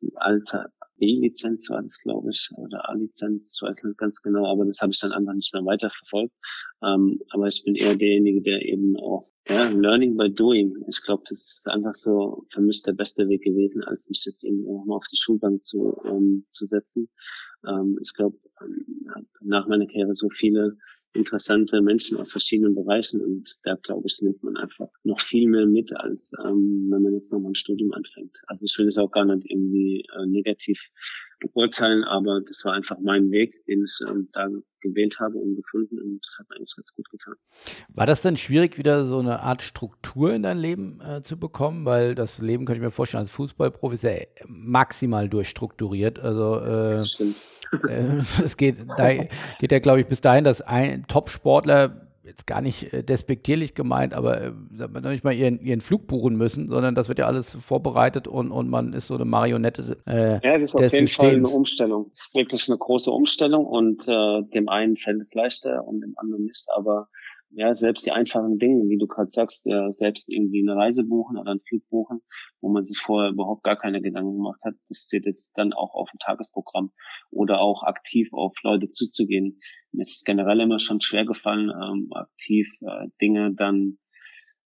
[0.00, 4.64] die alte B-Lizenz war das, glaube ich, oder A-Lizenz, ich weiß nicht ganz genau, aber
[4.64, 6.34] das habe ich dann einfach nicht mehr weiterverfolgt.
[6.82, 10.74] Ähm, aber ich bin eher derjenige, der eben auch ja, Learning by Doing.
[10.88, 14.44] Ich glaube, das ist einfach so für mich der beste Weg gewesen, als mich jetzt
[14.44, 17.08] eben auch mal auf die Schulbank zu, ähm, zu setzen.
[17.66, 19.06] Ähm, ich glaube, ähm,
[19.40, 20.76] nach meiner Karriere so viele
[21.14, 25.66] interessante Menschen aus verschiedenen Bereichen und da glaube ich nimmt man einfach noch viel mehr
[25.66, 28.38] mit als ähm, wenn man jetzt nochmal ein Studium anfängt.
[28.46, 30.90] Also ich will es auch gar nicht irgendwie äh, negativ
[31.40, 34.48] beurteilen, aber das war einfach mein Weg, den ich ähm, da
[34.80, 37.34] gewählt habe und gefunden und hat mir eigentlich ganz gut getan.
[37.88, 41.84] War das denn schwierig, wieder so eine Art Struktur in dein Leben äh, zu bekommen?
[41.84, 46.18] Weil das Leben, könnte ich mir vorstellen, als Fußballprofi ist ja maximal durchstrukturiert.
[46.20, 47.00] Also äh,
[47.88, 49.12] äh, es geht, da
[49.58, 54.14] geht ja, glaube ich, bis dahin, dass ein Top-Sportler jetzt gar nicht äh, despektierlich gemeint,
[54.14, 57.54] aber äh, noch nicht mal ihren, ihren Flug buchen müssen, sondern das wird ja alles
[57.54, 59.96] vorbereitet und, und man ist so eine Marionette.
[60.06, 61.14] Äh, ja, das ist auf jeden Systems.
[61.14, 62.10] Fall eine Umstellung.
[62.10, 66.14] Das ist wirklich eine große Umstellung und äh, dem einen fällt es leichter und dem
[66.16, 67.08] anderen nicht, aber
[67.50, 71.38] ja, selbst die einfachen Dinge, wie du gerade sagst, äh, selbst irgendwie eine Reise buchen
[71.38, 72.20] oder einen Flug buchen,
[72.60, 75.94] wo man sich vorher überhaupt gar keine Gedanken gemacht hat, das steht jetzt dann auch
[75.94, 76.92] auf dem Tagesprogramm
[77.30, 79.60] oder auch aktiv auf Leute zuzugehen.
[79.92, 83.98] Mir ist es generell immer schon schwer gefallen, ähm, aktiv äh, Dinge dann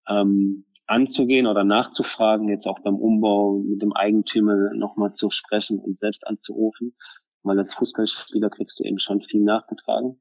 [0.08, 5.98] ähm, anzugehen oder nachzufragen, jetzt auch beim Umbau mit dem Eigentümer nochmal zu sprechen und
[5.98, 6.96] selbst anzurufen,
[7.42, 10.20] weil als Fußballspieler kriegst du eben schon viel nachgetragen.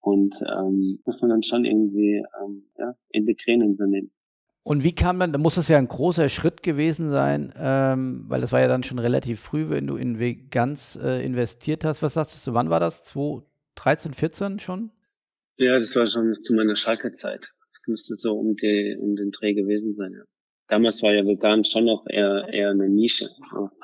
[0.00, 3.26] Und ähm, muss man dann schon irgendwie ähm, ja, in
[3.76, 4.12] sein Leben.
[4.62, 8.40] Und wie kam man, da muss das ja ein großer Schritt gewesen sein, ähm, weil
[8.40, 12.02] das war ja dann schon relativ früh, wenn du in Veganz äh, investiert hast.
[12.02, 13.02] Was sagst du, wann war das?
[13.78, 14.90] 2013, 14 schon?
[15.56, 17.52] Ja, das war schon zu meiner Schalke-Zeit.
[17.72, 20.24] Das müsste so um, die, um den Dreh gewesen sein, ja.
[20.68, 23.30] Damals war ja vegan schon noch eher, eher eine Nische.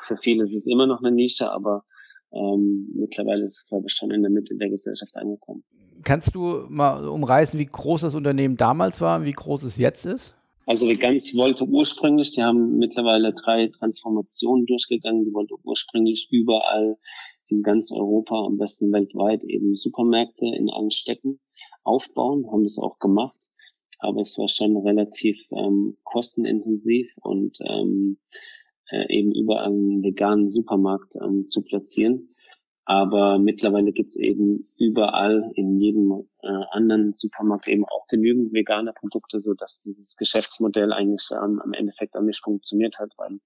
[0.03, 1.85] Für viele ist es immer noch eine Nische, aber
[2.31, 5.65] ähm, mittlerweile ist es, glaube ich, schon in der Mitte der Gesellschaft angekommen.
[6.03, 10.05] Kannst du mal umreißen, wie groß das Unternehmen damals war und wie groß es jetzt
[10.05, 10.35] ist?
[10.67, 16.97] Also Veganz wollte ursprünglich, die haben mittlerweile drei Transformationen durchgegangen, die wollte ursprünglich überall
[17.49, 21.41] in ganz Europa, am besten weltweit eben Supermärkte in allen Städten
[21.83, 23.51] aufbauen, haben das auch gemacht,
[23.99, 28.19] aber es war schon relativ ähm, kostenintensiv und ähm,
[28.91, 32.35] äh, eben überall einen veganen Supermarkt ähm, zu platzieren.
[32.87, 39.41] Aber mittlerweile gibt's eben überall in jedem äh, anderen Supermarkt eben auch genügend vegane Produkte,
[39.41, 43.41] so dass dieses Geschäftsmodell eigentlich ähm, am Endeffekt auch nicht funktioniert hat, weil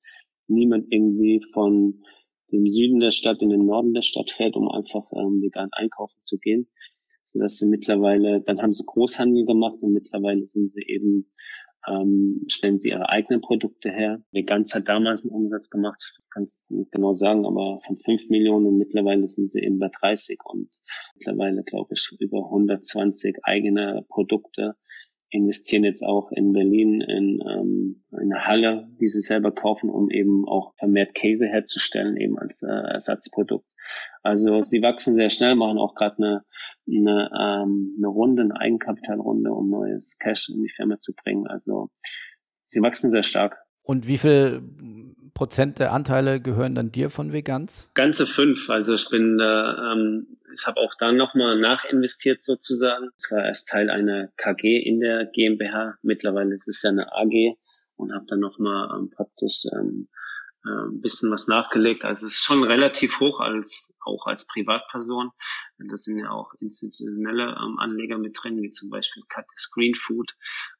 [0.49, 2.03] niemand irgendwie von
[2.53, 6.21] dem Süden der Stadt in den Norden der Stadt fährt, um einfach ähm, vegan einkaufen
[6.21, 6.69] zu gehen.
[7.25, 11.31] So dass sie mittlerweile, dann haben sie Großhandel gemacht und mittlerweile sind sie eben
[11.87, 14.23] ähm, stellen sie ihre eigenen Produkte her.
[14.33, 18.67] Veganz hat damals einen Umsatz gemacht, kann es nicht genau sagen, aber von 5 Millionen
[18.67, 20.69] und mittlerweile sind sie eben bei 30 und
[21.15, 24.75] mittlerweile, glaube ich, über 120 eigene Produkte
[25.31, 30.47] investieren jetzt auch in Berlin in ähm, eine Halle, die sie selber kaufen, um eben
[30.47, 33.67] auch vermehrt Käse herzustellen, eben als äh, Ersatzprodukt.
[34.23, 36.45] Also sie wachsen sehr schnell, machen auch gerade eine,
[36.87, 41.47] eine, ähm, eine Runde, eine Eigenkapitalrunde, um neues Cash in die Firma zu bringen.
[41.47, 41.91] Also
[42.67, 43.59] sie wachsen sehr stark.
[43.89, 44.61] Und wie viel
[45.33, 47.89] Prozent der Anteile gehören dann dir von Veganz?
[47.95, 48.69] Ganze fünf.
[48.69, 53.09] Also ich bin ähm, ich habe auch da nochmal nachinvestiert sozusagen.
[53.19, 55.97] Ich war erst Teil einer KG in der GmbH.
[56.03, 57.57] Mittlerweile ist es ja eine AG
[57.97, 60.09] und habe dann nochmal ähm, praktisch ähm,
[60.67, 62.05] äh, ein bisschen was nachgelegt.
[62.05, 65.31] Also es ist schon relativ hoch als auch als Privatperson.
[65.79, 70.35] Das sind ja auch institutionelle ähm, Anleger mit drin, wie zum Beispiel Cut Screen Food,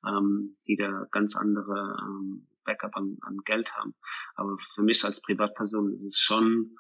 [0.07, 3.95] ähm, die da ganz andere ähm, Backup an, an Geld haben.
[4.35, 6.77] Aber für mich als Privatperson ist es schon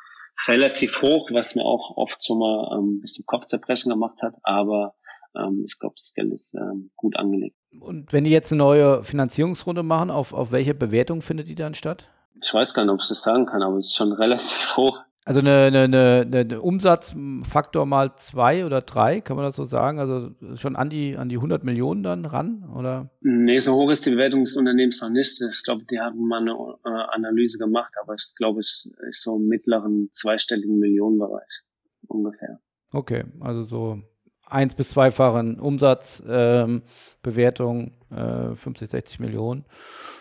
[0.47, 4.35] relativ hoch, was mir auch oft schon mal ähm, ein bisschen Kopfzerbrechen gemacht hat.
[4.43, 4.95] Aber
[5.35, 7.57] ähm, ich glaube, das Geld ist ähm, gut angelegt.
[7.81, 11.75] Und wenn die jetzt eine neue Finanzierungsrunde machen, auf, auf welche Bewertung findet die dann
[11.75, 12.09] statt?
[12.43, 15.01] ich weiß gar nicht, ob ich das sagen kann, aber es ist schon relativ hoch.
[15.29, 19.99] Also eine, eine, eine, eine Umsatzfaktor mal zwei oder drei, kann man das so sagen?
[19.99, 23.11] Also schon an die, an die 100 Millionen dann ran, oder?
[23.21, 25.39] Nee, so hoch ist die Bewertung des Unternehmens noch nicht.
[25.43, 29.37] Ich glaube, die haben mal eine äh, Analyse gemacht, aber ich glaube, es ist so
[29.37, 31.63] im mittleren zweistelligen Millionenbereich
[32.07, 32.61] ungefähr.
[32.93, 34.01] Okay, also so
[34.47, 39.67] eins bis zweifachen Umsatzbewertung, ähm, äh, 50, 60 Millionen.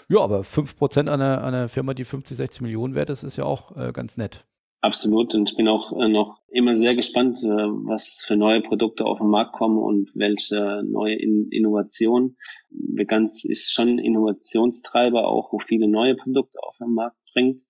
[0.10, 3.38] Ja, aber 5% an einer, an einer Firma, die 50, 60 Millionen wert ist, ist
[3.38, 4.44] ja auch äh, ganz nett.
[4.88, 5.36] Absolut.
[5.36, 9.18] Und ich bin auch äh, noch immer sehr gespannt, äh, was für neue Produkte auf
[9.18, 12.38] den Markt kommen und welche neue in Innovationen.
[12.70, 17.64] Veganz ist schon Innovationstreiber auch, wo viele neue Produkte auf den Markt bringt.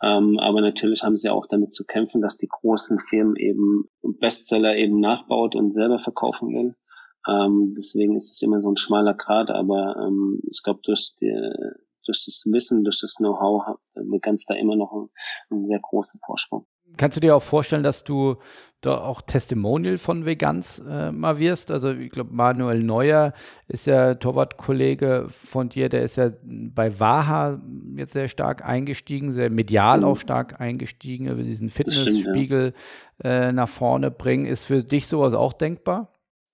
[0.00, 3.88] Ähm, aber natürlich haben sie auch damit zu kämpfen, dass die großen Firmen eben
[4.20, 6.76] Bestseller eben nachbaut und selber verkaufen will.
[7.28, 11.34] Ähm, deswegen ist es immer so ein schmaler Grad, aber ähm, ich glaube, durch, die,
[12.10, 15.10] durch das Wissen, durch das Know-how hat Veganz da immer noch einen,
[15.50, 16.66] einen, sehr großen Vorsprung.
[16.96, 18.36] Kannst du dir auch vorstellen, dass du
[18.80, 21.70] da auch Testimonial von Veganz äh, mal wirst?
[21.70, 23.32] Also ich glaube, Manuel Neuer
[23.68, 27.60] ist ja Torwartkollege von dir, der ist ja bei Waha
[27.96, 30.04] jetzt sehr stark eingestiegen, sehr medial mhm.
[30.04, 32.74] auch stark eingestiegen, über diesen Fitnessspiegel
[33.22, 33.30] ja.
[33.30, 34.46] äh, nach vorne bringen.
[34.46, 36.12] Ist für dich sowas auch denkbar?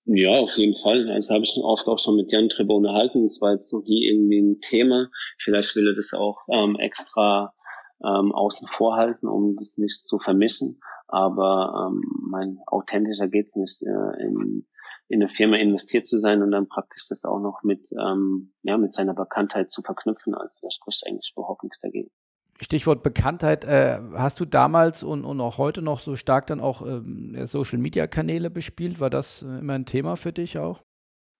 [0.09, 1.09] Ja, auf jeden Fall.
[1.09, 3.23] Also habe ich oft auch schon mit Jan Tribbe unterhalten.
[3.23, 5.09] Das war jetzt noch nie irgendwie ein Thema.
[5.37, 7.53] Vielleicht will er das auch ähm, extra
[8.01, 10.79] ähm, außen vor halten, um das nicht zu vermischen.
[11.09, 14.65] Aber ähm, mein authentischer geht's nicht, äh, in,
[15.09, 18.77] in eine Firma investiert zu sein und dann praktisch das auch noch mit, ähm, ja,
[18.77, 20.35] mit seiner Bekanntheit zu verknüpfen.
[20.35, 22.11] Also da spricht eigentlich überhaupt nichts dagegen.
[22.59, 26.85] Stichwort Bekanntheit, äh, hast du damals und, und auch heute noch so stark dann auch
[26.85, 28.99] ähm, Social Media Kanäle bespielt?
[28.99, 30.81] War das äh, immer ein Thema für dich auch?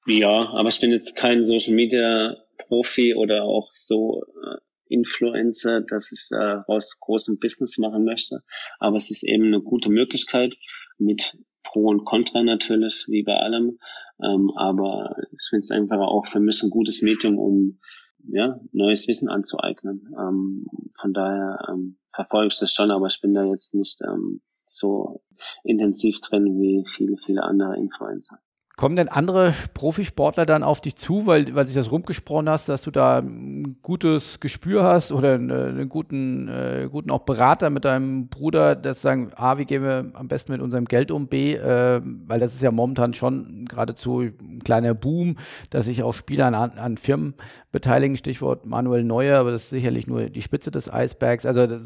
[0.06, 4.58] Ja, aber ich bin jetzt kein Social Media Profi oder auch so äh,
[4.90, 8.42] Influencer, dass ich daraus großen Business machen möchte.
[8.80, 10.56] Aber es ist eben eine gute Möglichkeit
[10.98, 13.80] mit Pro und Contra natürlich, wie bei allem.
[14.24, 17.80] Ähm, aber ich finde es einfach auch für mich ein gutes Medium, um
[18.24, 20.14] ja, neues Wissen anzueignen.
[20.18, 20.66] Ähm,
[21.00, 25.22] von daher ähm, verfolge ich das schon, aber ich bin da jetzt nicht ähm, so
[25.64, 28.40] intensiv drin wie viele, viele andere Influencer.
[28.80, 32.84] Kommen denn andere Profisportler dann auf dich zu, weil, weil sich das rumgesprochen hast, dass
[32.84, 37.86] du da ein gutes Gespür hast oder einen, einen guten, äh, guten auch Berater mit
[37.86, 41.56] deinem Bruder, das sagen, A, wie gehen wir am besten mit unserem Geld um, B,
[41.56, 45.38] äh, weil das ist ja momentan schon geradezu ein kleiner Boom,
[45.72, 47.34] dass sich auch Spieler an, an Firmen
[47.72, 51.48] beteiligen, Stichwort Manuel Neuer, aber das ist sicherlich nur die Spitze des Eisbergs.
[51.48, 51.82] Also das,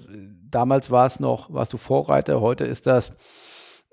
[0.49, 3.13] damals war es noch, warst du Vorreiter, heute ist das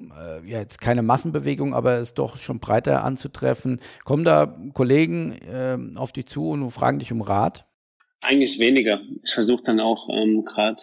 [0.00, 3.80] äh, ja, jetzt keine Massenbewegung, aber ist doch schon breiter anzutreffen.
[4.04, 7.66] Kommen da Kollegen äh, auf dich zu und fragen dich um Rat?
[8.20, 9.00] Eigentlich weniger.
[9.22, 10.82] Ich versuche dann auch ähm, gerade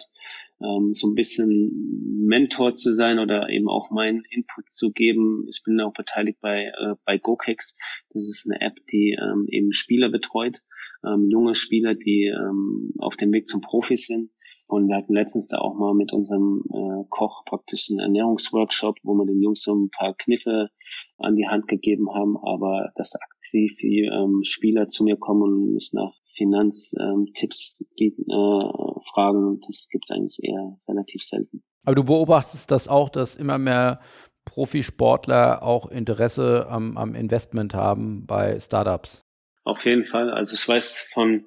[0.62, 5.46] ähm, so ein bisschen Mentor zu sein oder eben auch meinen Input zu geben.
[5.50, 7.76] Ich bin auch beteiligt bei, äh, bei GoKex.
[8.10, 10.60] Das ist eine App, die ähm, eben Spieler betreut,
[11.06, 14.30] ähm, junge Spieler, die ähm, auf dem Weg zum Profis sind
[14.66, 19.14] und wir hatten letztens da auch mal mit unserem äh, Koch praktisch einen Ernährungsworkshop, wo
[19.14, 20.70] wir den Jungs so ein paar Kniffe
[21.18, 25.72] an die Hand gegeben haben, aber dass aktiv die ähm, Spieler zu mir kommen und
[25.72, 31.62] mich nach Finanztipps ähm, äh, fragen, das gibt's eigentlich eher relativ selten.
[31.84, 34.00] Aber du beobachtest das auch, dass immer mehr
[34.44, 39.24] Profisportler auch Interesse am, am Investment haben bei Startups?
[39.64, 40.30] Auf jeden Fall.
[40.30, 41.46] Also ich weiß von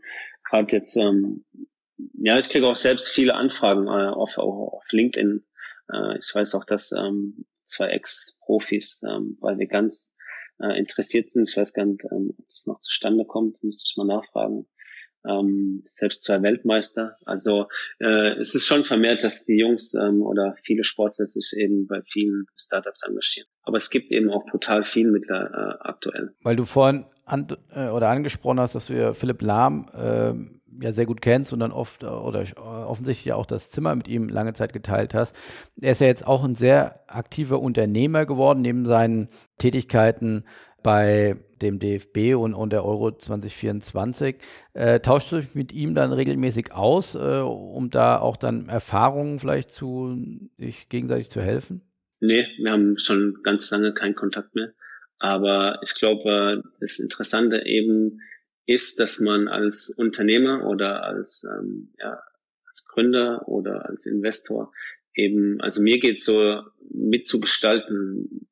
[0.50, 1.46] gerade jetzt ähm,
[2.14, 5.46] ja, ich kriege auch selbst viele Anfragen äh, auf, auf, auf LinkedIn.
[5.92, 10.16] Äh, ich weiß auch, dass ähm, zwei Ex-Profis, ähm, weil wir ganz
[10.62, 13.98] äh, interessiert sind, ich weiß gar nicht, ähm, ob das noch zustande kommt, müsste ich
[13.98, 14.68] mal nachfragen.
[15.28, 17.18] Ähm, selbst zwei Weltmeister.
[17.26, 17.68] Also
[18.00, 22.02] äh, es ist schon vermehrt, dass die Jungs ähm, oder viele Sportler sich eben bei
[22.06, 23.48] vielen Startups engagieren.
[23.64, 26.34] Aber es gibt eben auch total viel mittler äh, aktuell.
[26.42, 31.06] Weil du vorhin an, äh, oder angesprochen hast, dass ja Philipp Lahm äh, ja sehr
[31.06, 35.14] gut kennst und dann oft oder offensichtlich auch das Zimmer mit ihm lange Zeit geteilt
[35.14, 35.36] hast.
[35.82, 40.46] Er ist ja jetzt auch ein sehr aktiver Unternehmer geworden, neben seinen Tätigkeiten
[40.84, 44.38] bei dem DFB und, und der Euro 2024.
[44.74, 49.40] Äh, tauschst du dich mit ihm dann regelmäßig aus, äh, um da auch dann Erfahrungen
[49.40, 50.18] vielleicht zu
[50.58, 51.82] sich gegenseitig zu helfen?
[52.22, 54.74] Nee, wir haben schon ganz lange keinen Kontakt mehr.
[55.20, 58.22] Aber ich glaube, das Interessante eben
[58.70, 62.22] ist, dass man als Unternehmer oder als, ähm, ja,
[62.68, 64.72] als Gründer oder als Investor
[65.16, 68.48] eben, also mir geht so mitzugestalten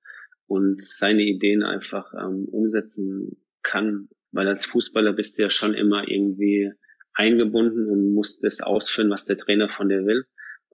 [0.48, 6.08] und seine Ideen einfach ähm, umsetzen kann, weil als Fußballer bist du ja schon immer
[6.08, 6.72] irgendwie
[7.14, 10.26] eingebunden und musst das ausführen, was der Trainer von dir will.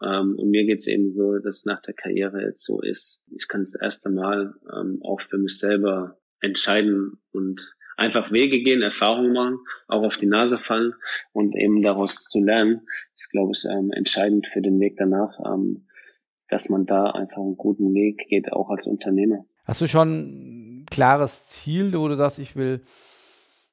[0.01, 3.61] Ähm, und mir geht's eben so, dass nach der Karriere jetzt so ist, ich kann
[3.61, 9.59] das erste Mal ähm, auch für mich selber entscheiden und einfach Wege gehen, Erfahrungen machen,
[9.87, 10.93] auch auf die Nase fallen
[11.31, 12.81] und eben daraus zu lernen,
[13.13, 15.87] ist, glaube ich, ähm, entscheidend für den Weg danach, ähm,
[16.49, 19.45] dass man da einfach einen guten Weg geht, auch als Unternehmer.
[19.65, 22.81] Hast du schon ein klares Ziel, wo du sagst, ich will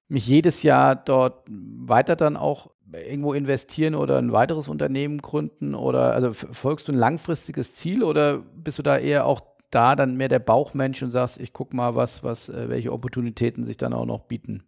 [0.08, 6.12] mich jedes Jahr dort weiter dann auch irgendwo investieren oder ein weiteres Unternehmen gründen oder
[6.12, 10.28] also folgst du ein langfristiges Ziel oder bist du da eher auch da dann mehr
[10.28, 14.06] der Bauchmensch und sagst, ich guck mal, was, was, äh, welche Opportunitäten sich dann auch
[14.06, 14.64] noch bieten?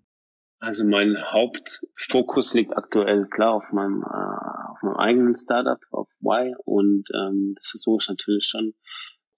[0.61, 6.55] Also mein Hauptfokus liegt aktuell klar auf meinem, äh, auf meinem eigenen Startup, auf Y
[6.65, 8.75] und ähm, das versuche ich natürlich schon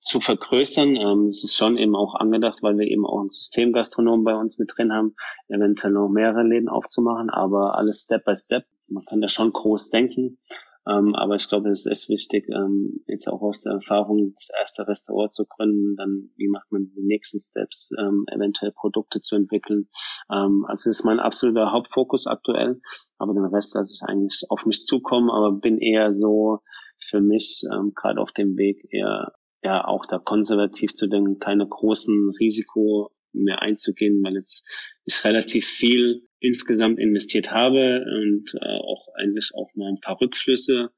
[0.03, 0.97] zu vergrößern.
[0.97, 4.59] Ähm, es ist schon eben auch angedacht, weil wir eben auch einen Systemgastronom bei uns
[4.59, 5.15] mit drin haben,
[5.49, 8.65] eventuell noch mehrere Läden aufzumachen, aber alles Step by Step.
[8.89, 10.39] Man kann da schon groß denken.
[10.87, 14.87] Ähm, aber ich glaube, es ist wichtig, ähm, jetzt auch aus der Erfahrung, das erste
[14.87, 19.89] Restaurant zu gründen, dann wie macht man die nächsten Steps, ähm, eventuell Produkte zu entwickeln.
[20.31, 22.81] Ähm, also das ist mein absoluter Hauptfokus aktuell,
[23.19, 26.59] aber den Rest lasse ich eigentlich auf mich zukommen, aber bin eher so
[26.99, 29.33] für mich ähm, gerade auf dem Weg eher
[29.63, 34.65] ja auch da konservativ zu denken, keine großen Risiko mehr einzugehen, weil jetzt
[35.05, 40.91] ich relativ viel insgesamt investiert habe und äh, auch eigentlich auch mal ein paar Rückflüsse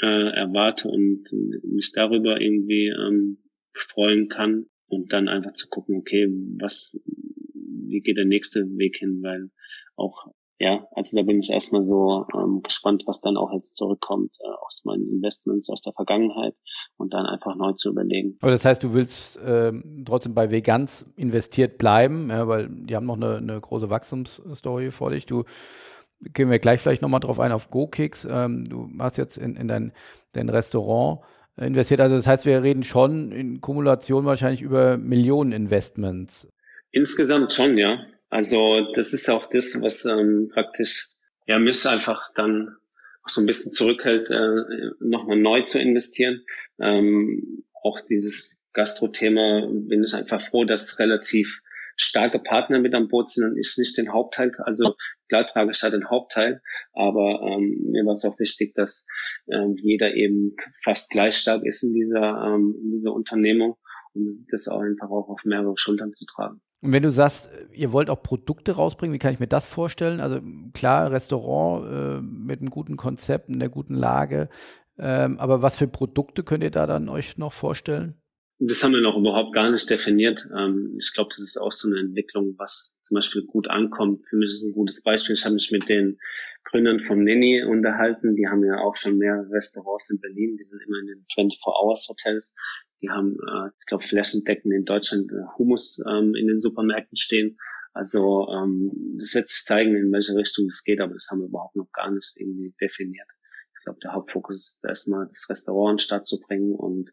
[0.00, 3.38] äh, erwarte und mich darüber irgendwie ähm,
[3.72, 6.96] freuen kann und dann einfach zu gucken, okay, was,
[7.54, 9.50] wie geht der nächste Weg hin, weil
[9.96, 10.26] auch
[10.64, 14.48] ja, also da bin ich erstmal so ähm, gespannt, was dann auch jetzt zurückkommt äh,
[14.64, 16.54] aus meinen Investments aus der Vergangenheit
[16.96, 18.38] und dann einfach neu zu überlegen.
[18.40, 19.72] Aber das heißt, du willst äh,
[20.06, 25.10] trotzdem bei Vegans investiert bleiben, ja, weil die haben noch eine, eine große Wachstumsstory vor
[25.10, 25.26] dich.
[25.26, 25.44] Du
[26.32, 28.26] gehen wir gleich vielleicht nochmal drauf ein auf GoKicks.
[28.30, 29.92] Ähm, du hast jetzt in, in dein,
[30.32, 31.20] dein Restaurant
[31.58, 32.00] investiert.
[32.00, 36.48] Also das heißt, wir reden schon in Kumulation wahrscheinlich über Millionen Investments.
[36.90, 37.98] Insgesamt schon, ja.
[38.34, 41.08] Also das ist auch das, was ähm, praktisch
[41.46, 42.76] ja mich einfach dann
[43.22, 46.44] auch so ein bisschen zurückhält, äh, nochmal neu zu investieren.
[46.80, 51.60] Ähm, auch dieses Gastro-Thema bin ich einfach froh, dass relativ
[51.94, 54.50] starke Partner mit an Boot sind und ich nicht den Hauptteil.
[54.64, 54.96] Also
[55.28, 56.60] klar trage ich halt den Hauptteil,
[56.92, 59.06] aber ähm, mir war es auch wichtig, dass
[59.46, 63.76] ähm, jeder eben fast gleich stark ist in dieser, ähm, in dieser Unternehmung,
[64.12, 66.60] um das auch einfach auch auf mehrere Schultern zu tragen.
[66.84, 70.20] Und wenn du sagst, ihr wollt auch Produkte rausbringen, wie kann ich mir das vorstellen?
[70.20, 70.42] Also
[70.74, 74.50] klar, Restaurant äh, mit einem guten Konzept, in der guten Lage.
[74.98, 78.20] Ähm, aber was für Produkte könnt ihr da dann euch noch vorstellen?
[78.58, 80.46] Das haben wir noch überhaupt gar nicht definiert.
[80.54, 84.22] Ähm, ich glaube, das ist auch so eine Entwicklung, was zum Beispiel gut ankommt.
[84.28, 85.36] Für mich ist es ein gutes Beispiel.
[85.36, 86.18] Ich habe mich mit den
[86.64, 88.36] Gründern vom Nini unterhalten.
[88.36, 90.58] Die haben ja auch schon mehrere Restaurants in Berlin.
[90.58, 92.54] Die sind immer in den 24-Hours-Hotels.
[93.04, 97.58] Die haben, äh, ich glaube, flächendeckend in Deutschland äh, Hummus ähm, in den Supermärkten stehen.
[97.92, 101.48] Also ähm, das wird sich zeigen, in welche Richtung es geht, aber das haben wir
[101.48, 103.28] überhaupt noch gar nicht irgendwie definiert.
[103.76, 107.10] Ich glaube, der Hauptfokus ist erstmal das Restaurant in Stadt zu bringen und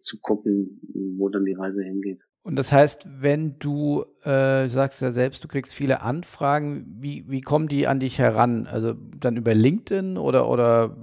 [0.00, 0.80] zu gucken,
[1.16, 2.20] wo dann die Reise hingeht.
[2.42, 7.40] Und das heißt, wenn du äh, sagst ja selbst, du kriegst viele Anfragen, wie, wie
[7.40, 8.66] kommen die an dich heran?
[8.66, 10.94] Also dann über LinkedIn oder oder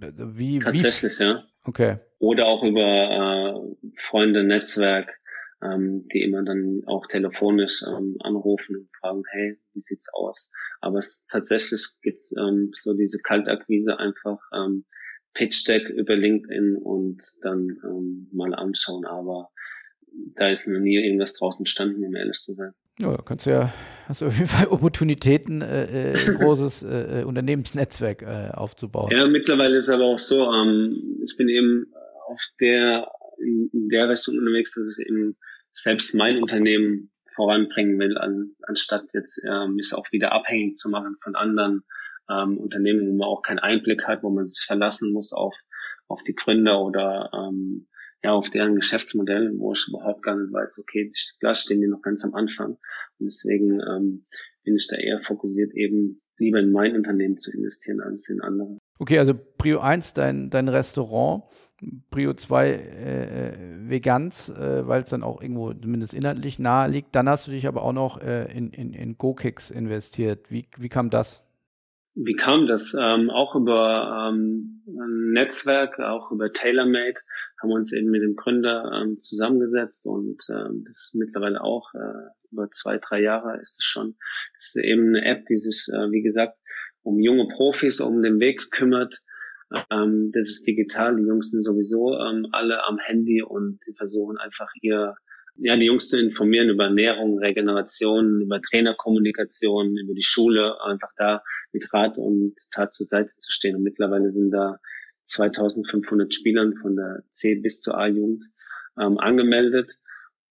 [0.00, 0.60] äh, wie?
[0.60, 1.24] Tatsächlich, wie?
[1.24, 1.44] ja.
[1.64, 1.98] Okay.
[2.18, 5.10] Oder auch über äh, Freunde, Netzwerk,
[5.62, 10.50] ähm, die immer dann auch telefonisch ähm, anrufen und fragen, hey, wie sieht's aus?
[10.80, 14.84] Aber es tatsächlich gibt's ähm, so diese Kaltakquise einfach ähm,
[15.34, 19.04] Pitch Deck über LinkedIn und dann ähm, mal anschauen.
[19.06, 19.50] Aber
[20.36, 22.72] da ist noch nie irgendwas draußen entstanden, um ehrlich zu sein.
[22.98, 23.72] Ja, kannst du ja,
[24.06, 29.10] hast du auf jeden Fall Opportunitäten, äh, äh ein großes äh, äh, Unternehmensnetzwerk äh, aufzubauen.
[29.10, 31.92] Ja, mittlerweile ist es aber auch so, ähm, ich bin eben
[32.26, 35.36] auf der, in, in der Richtung unterwegs, dass ich eben
[35.72, 41.16] selbst mein Unternehmen voranbringen will, an, anstatt jetzt äh, mich auch wieder abhängig zu machen
[41.22, 41.82] von anderen
[42.30, 45.54] ähm, Unternehmen, wo man auch keinen Einblick hat, wo man sich verlassen muss auf,
[46.08, 47.88] auf die Gründer oder ähm,
[48.22, 52.02] ja, auf deren Geschäftsmodell, wo ich überhaupt gar nicht weiß, okay, klar stehen die noch
[52.02, 52.78] ganz am Anfang.
[53.18, 54.26] Und deswegen ähm,
[54.64, 58.78] bin ich da eher fokussiert, eben lieber in mein Unternehmen zu investieren als in andere.
[58.98, 61.44] Okay, also Prio 1, dein, dein Restaurant,
[62.10, 67.14] Prio 2 äh, äh, Veganz, äh, weil es dann auch irgendwo zumindest inhaltlich nahe liegt.
[67.14, 70.50] Dann hast du dich aber auch noch äh, in, in, in GoKicks investiert.
[70.50, 71.44] Wie, wie kam das?
[72.14, 72.94] Wie kam das?
[73.00, 77.20] Ähm, auch über ähm, ein Netzwerk, auch über TaylorMade
[77.62, 81.94] haben wir uns eben mit dem Gründer ähm, zusammengesetzt und ähm, das ist mittlerweile auch
[81.94, 84.16] äh, über zwei, drei Jahre ist es schon.
[84.54, 86.58] Das ist eben eine App, die sich, äh, wie gesagt,
[87.02, 89.20] um junge Profis um den Weg kümmert.
[89.90, 94.36] Ähm, das ist digital, die Jungs sind sowieso ähm, alle am Handy und die versuchen
[94.38, 95.14] einfach ihr
[95.56, 101.42] ja, die Jungs zu informieren über Ernährung, Regeneration, über Trainerkommunikation, über die Schule, einfach da
[101.72, 103.76] mit Rat und Tat zur Seite zu stehen.
[103.76, 104.78] Und mittlerweile sind da
[105.32, 108.44] 2500 Spielern von der C bis zur A-Jugend
[108.98, 109.98] ähm, angemeldet,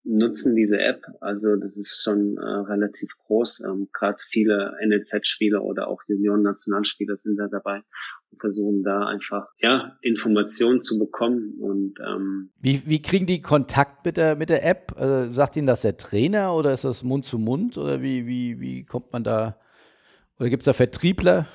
[0.03, 1.05] nutzen diese App.
[1.19, 3.61] Also das ist schon äh, relativ groß.
[3.61, 7.83] Ähm, Gerade viele NLZ-Spieler oder auch Junioren-Nationalspieler sind da dabei
[8.31, 11.53] und versuchen da einfach ja Informationen zu bekommen.
[11.59, 14.93] Und ähm, wie, wie kriegen die Kontakt mit der mit der App?
[14.95, 18.59] Also, sagt Ihnen das der Trainer oder ist das Mund zu Mund oder wie wie
[18.59, 19.59] wie kommt man da?
[20.39, 21.45] Oder gibt es da Vertriebler?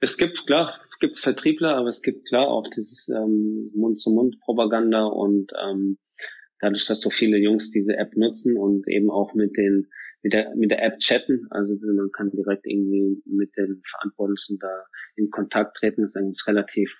[0.00, 5.52] Es gibt klar gibt es Vertriebler, aber es gibt klar auch dieses ähm, Mund-zu-Mund-Propaganda und
[5.60, 5.98] ähm,
[6.60, 9.88] dadurch, dass so viele Jungs diese App nutzen und eben auch mit den
[10.22, 14.84] mit der mit der App chatten, also man kann direkt irgendwie mit den Verantwortlichen da
[15.16, 16.94] in Kontakt treten, ist eigentlich relativ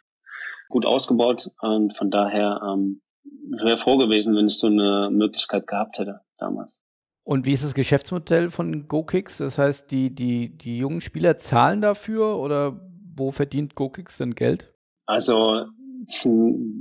[0.70, 3.02] gut ausgebaut und von daher ähm,
[3.50, 6.78] wäre froh gewesen, wenn ich so eine Möglichkeit gehabt hätte damals.
[7.22, 9.38] Und wie ist das Geschäftsmodell von GoKicks?
[9.38, 14.72] Das heißt, die, die, die jungen Spieler zahlen dafür oder wo verdient GoKicks denn Geld?
[15.06, 15.66] Also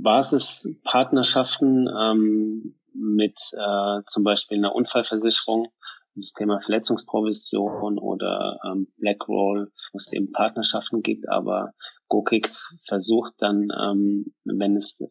[0.02, 5.68] Basispartnerschaften ähm, mit äh, zum Beispiel einer Unfallversicherung,
[6.14, 11.72] das Thema Verletzungsprovision oder ähm, Blackroll, wo es eben Partnerschaften gibt, aber
[12.08, 15.06] GoKicks versucht dann, ähm, wenn es äh,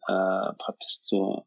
[0.58, 1.46] praktisch zur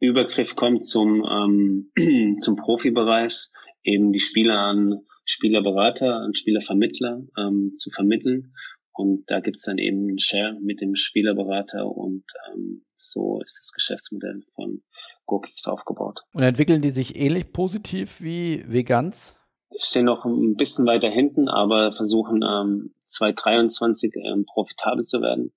[0.00, 1.90] Übergriff kommt zum, ähm,
[2.40, 3.48] zum Profibereich,
[3.82, 5.00] eben die Spieler an
[5.30, 8.52] Spielerberater und Spielervermittler ähm, zu vermitteln.
[8.92, 13.72] Und da gibt's dann eben einen Share mit dem Spielerberater und ähm, so ist das
[13.72, 14.82] Geschäftsmodell von
[15.26, 16.20] GoKicks aufgebaut.
[16.34, 19.36] Und entwickeln die sich ähnlich positiv wie Vegans?
[19.78, 25.52] stehen noch ein bisschen weiter hinten, aber versuchen ähm, 2023 ähm, profitabel zu werden,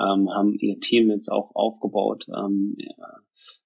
[0.00, 2.96] ähm, haben ihr Team jetzt auch aufgebaut, ähm, ja,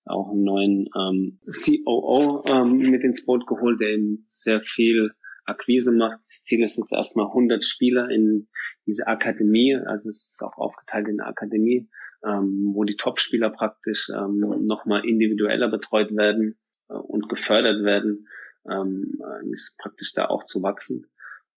[0.05, 5.13] auch einen neuen ähm, COO ähm, mit ins Boot geholt, der eben sehr viel
[5.45, 6.21] Akquise macht.
[6.27, 8.49] Das Ziel ist jetzt erstmal 100 Spieler in
[8.87, 11.89] diese Akademie, also es ist auch aufgeteilt in Akademie,
[12.25, 18.29] ähm, wo die Top-Spieler praktisch ähm, nochmal individueller betreut werden äh, und gefördert werden,
[18.69, 19.21] ähm,
[19.53, 21.07] ist praktisch da auch zu wachsen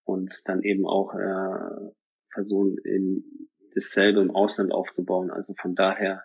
[0.03, 1.91] und dann eben auch äh,
[2.33, 5.31] versuchen, in dasselbe im Ausland aufzubauen.
[5.31, 6.23] Also von daher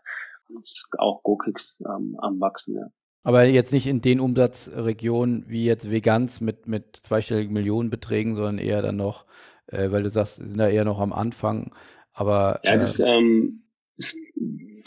[0.63, 2.87] ist auch GoKicks ähm, am Wachsen, ja.
[3.23, 8.83] Aber jetzt nicht in den Umsatzregionen wie jetzt Vegans mit, mit zweistelligen Millionenbeträgen, sondern eher
[8.83, 9.27] dann noch,
[9.67, 11.75] äh, weil du sagst, sind da eher noch am Anfang.
[12.13, 13.65] Aber ja, das, äh, ähm,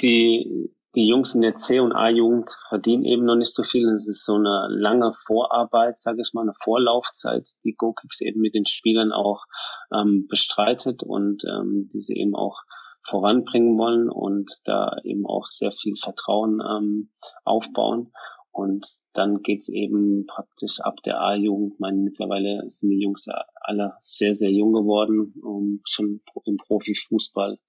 [0.02, 3.88] die die Jungs in der C- und A-Jugend verdienen eben noch nicht so viel.
[3.90, 8.54] Es ist so eine lange Vorarbeit, sage ich mal, eine Vorlaufzeit, die GoKicks eben mit
[8.54, 9.46] den Spielern auch
[9.92, 12.62] ähm, bestreitet und ähm, die sie eben auch
[13.10, 17.12] voranbringen wollen und da eben auch sehr viel Vertrauen ähm,
[17.43, 18.12] aufbauen.
[18.51, 21.80] Und dann geht's eben praktisch ab der A-Jugend.
[21.80, 23.28] meine, mittlerweile sind die Jungs
[23.62, 27.60] alle sehr, sehr jung geworden, um schon im Profifußball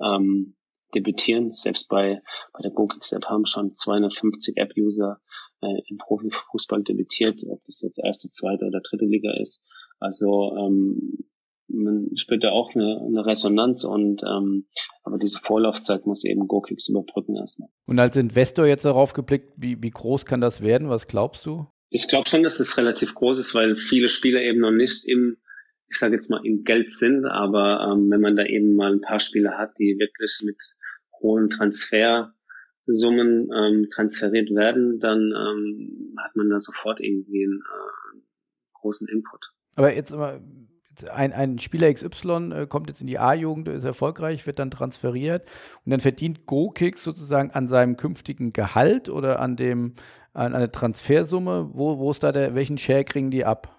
[0.00, 0.56] ähm,
[0.94, 1.52] debütieren.
[1.54, 2.20] Selbst bei,
[2.52, 5.20] bei der GoKicks-App haben schon 250 App-User
[5.60, 9.64] äh, im Profifußball debütiert, ob das jetzt erste, zweite oder dritte Liga ist.
[10.00, 11.18] Also ähm,
[11.68, 14.66] man spürt da auch eine, eine Resonanz und ähm,
[15.02, 17.68] aber diese Vorlaufzeit muss eben GoKicks überbrücken erstmal.
[17.86, 20.88] Und als Investor jetzt darauf geblickt, wie, wie groß kann das werden?
[20.88, 21.66] Was glaubst du?
[21.90, 25.38] Ich glaube schon, dass es relativ groß ist, weil viele Spieler eben noch nicht im
[25.90, 29.00] ich sage jetzt mal, im Geld sind, aber ähm, wenn man da eben mal ein
[29.00, 30.56] paar Spieler hat, die wirklich mit
[31.20, 38.20] hohen Transfersummen ähm, transferiert werden, dann ähm, hat man da sofort irgendwie einen äh,
[38.74, 39.40] großen Input.
[39.76, 40.42] Aber jetzt mal,
[41.04, 45.42] ein, ein Spieler XY äh, kommt jetzt in die A-Jugend, ist erfolgreich, wird dann transferiert
[45.84, 49.94] und dann verdient GoKicks sozusagen an seinem künftigen Gehalt oder an dem
[50.32, 51.70] an einer Transfersumme.
[51.72, 53.78] Wo, wo ist da der, welchen Share kriegen die ab?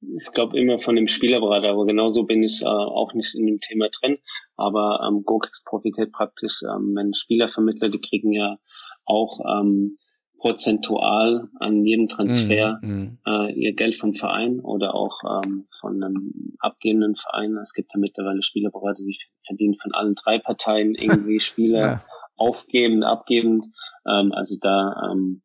[0.00, 3.60] ich glaube immer von dem Spielerberater, aber genauso bin ich äh, auch nicht in dem
[3.60, 4.18] Thema drin.
[4.56, 8.58] Aber ähm, GoKicks profitiert praktisch, ähm, wenn Spielervermittler, die kriegen ja
[9.04, 9.98] auch ähm,
[10.38, 16.56] prozentual an jedem Transfer mm, Äh, ihr Geld vom Verein oder auch ähm, von einem
[16.60, 17.56] abgebenden Verein.
[17.56, 22.00] Es gibt ja mittlerweile Spielerberater, die verdienen von allen drei Parteien irgendwie Spieler ja.
[22.36, 23.66] aufgebend, abgebend.
[24.08, 25.42] Ähm, also da ähm,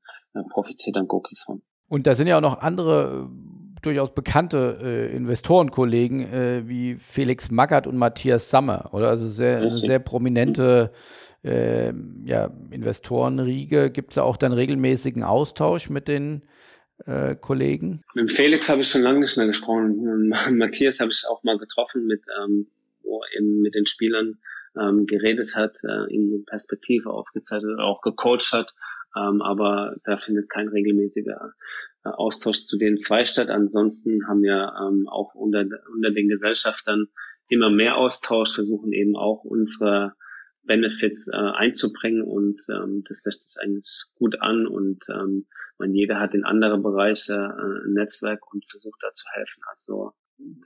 [0.52, 1.62] profitiert dann GoKicks von.
[1.90, 3.30] Und da sind ja auch noch andere
[3.82, 9.10] durchaus bekannte äh, Investorenkollegen äh, wie Felix Magath und Matthias Sammer, oder?
[9.10, 10.92] Also sehr, sehr prominente
[11.44, 11.94] äh,
[12.26, 13.92] ja, Investorenriege.
[13.92, 16.44] Gibt es auch dann regelmäßigen Austausch mit den
[17.06, 18.04] äh, Kollegen?
[18.14, 20.30] Mit Felix habe ich schon lange nicht mehr gesprochen.
[20.52, 22.68] Matthias habe ich auch mal getroffen, mit, ähm,
[23.04, 24.40] wo er eben mit den Spielern
[24.80, 28.74] ähm, geredet hat, äh, ihnen Perspektive aufgezeigt hat, auch gecoacht hat.
[29.16, 31.54] Ähm, aber da findet kein regelmäßiger
[32.04, 33.50] Austausch zu den zwei statt.
[33.50, 37.08] Ansonsten haben wir ähm, auch unter, unter den Gesellschaftern
[37.48, 40.14] immer mehr Austausch, versuchen eben auch unsere
[40.64, 45.48] Benefits äh, einzubringen und ähm, das lässt sich eigentlich gut an und ähm,
[45.78, 49.62] man jeder hat in andere Bereiche äh, ein Netzwerk und versucht da zu helfen.
[49.70, 50.14] Also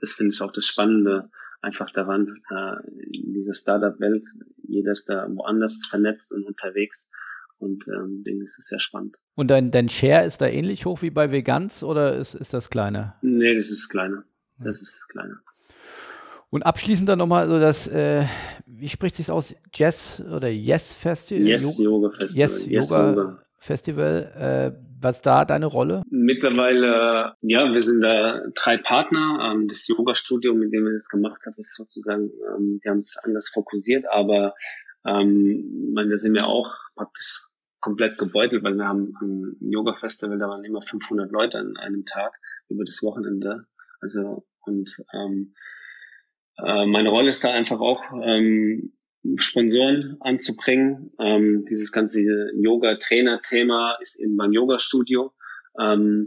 [0.00, 1.30] das finde ich auch das Spannende
[1.60, 2.76] einfach daran, äh,
[3.22, 4.24] in dieser Startup-Welt,
[4.62, 7.10] jeder ist da woanders vernetzt und unterwegs
[7.58, 9.16] und ähm, deswegen ist es sehr spannend.
[9.34, 12.70] Und dein, dein Share ist da ähnlich hoch wie bei Vegans oder ist, ist das
[12.70, 13.16] kleiner?
[13.22, 14.24] Nee, das ist kleiner.
[14.60, 15.40] Das ist kleiner.
[16.50, 18.24] Und abschließend dann nochmal so das, äh,
[18.66, 19.54] wie spricht sich aus?
[19.74, 21.46] Jazz oder Yes Festival?
[21.46, 22.36] Yes Yoga Festival.
[22.36, 24.74] Yes, yes Yoga, Yoga, Festival.
[24.74, 26.02] Äh, was da deine Rolle?
[26.10, 29.52] Mittlerweile, ja, wir sind da drei Partner.
[29.52, 33.16] Ähm, das Yoga-Studio, mit dem wir das gemacht haben, ist sozusagen, ähm, die haben es
[33.22, 34.54] anders fokussiert, aber
[35.06, 37.46] ähm, meine, da sind wir auch praktisch
[37.80, 42.32] komplett gebeutelt, weil wir haben ein Yoga-Festival, da waren immer 500 Leute an einem Tag
[42.68, 43.66] über das Wochenende.
[44.00, 45.54] Also und ähm,
[46.64, 48.92] äh, meine Rolle ist da einfach auch ähm,
[49.36, 51.12] Sponsoren anzubringen.
[51.20, 52.22] Ähm, dieses ganze
[52.54, 55.32] Yoga-Trainer-Thema ist eben beim Yoga-Studio
[55.80, 56.24] ähm,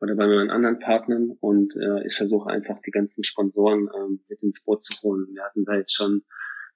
[0.00, 4.42] oder bei meinen anderen Partnern und äh, ich versuche einfach die ganzen Sponsoren ähm, mit
[4.42, 5.26] ins Boot zu holen.
[5.32, 6.22] Wir hatten da jetzt schon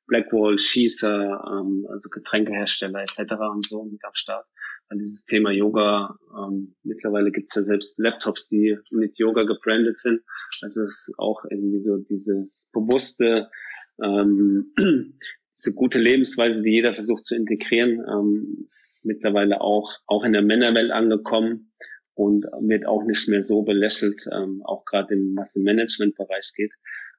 [0.07, 3.35] Blackwall, Schießer, ähm, also Getränkehersteller etc.
[3.53, 4.47] und so mit am Start.
[4.89, 6.17] An dieses Thema Yoga.
[6.37, 10.21] Ähm, mittlerweile gibt es ja selbst Laptops, die mit Yoga gebrandet sind.
[10.63, 13.49] Also es ist auch irgendwie so dieses bewusste,
[14.03, 14.73] ähm,
[15.57, 20.43] diese gute Lebensweise, die jeder versucht zu integrieren, ähm, ist mittlerweile auch, auch in der
[20.43, 21.73] Männerwelt angekommen
[22.15, 26.71] und wird auch nicht mehr so belächelt, ähm, auch gerade im, was im Managementbereich geht.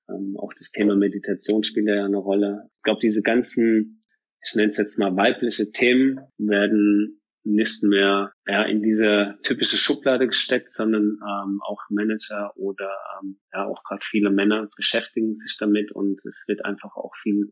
[0.10, 2.70] Ähm, auch das Thema Meditation spielt ja eine Rolle.
[2.78, 4.04] Ich glaube, diese ganzen,
[4.44, 10.28] ich nenne es jetzt mal weibliche Themen, werden nicht mehr ja, in diese typische Schublade
[10.28, 12.92] gesteckt, sondern ähm, auch Manager oder
[13.22, 17.52] ähm, ja auch gerade viele Männer beschäftigen sich damit und es wird einfach auch viel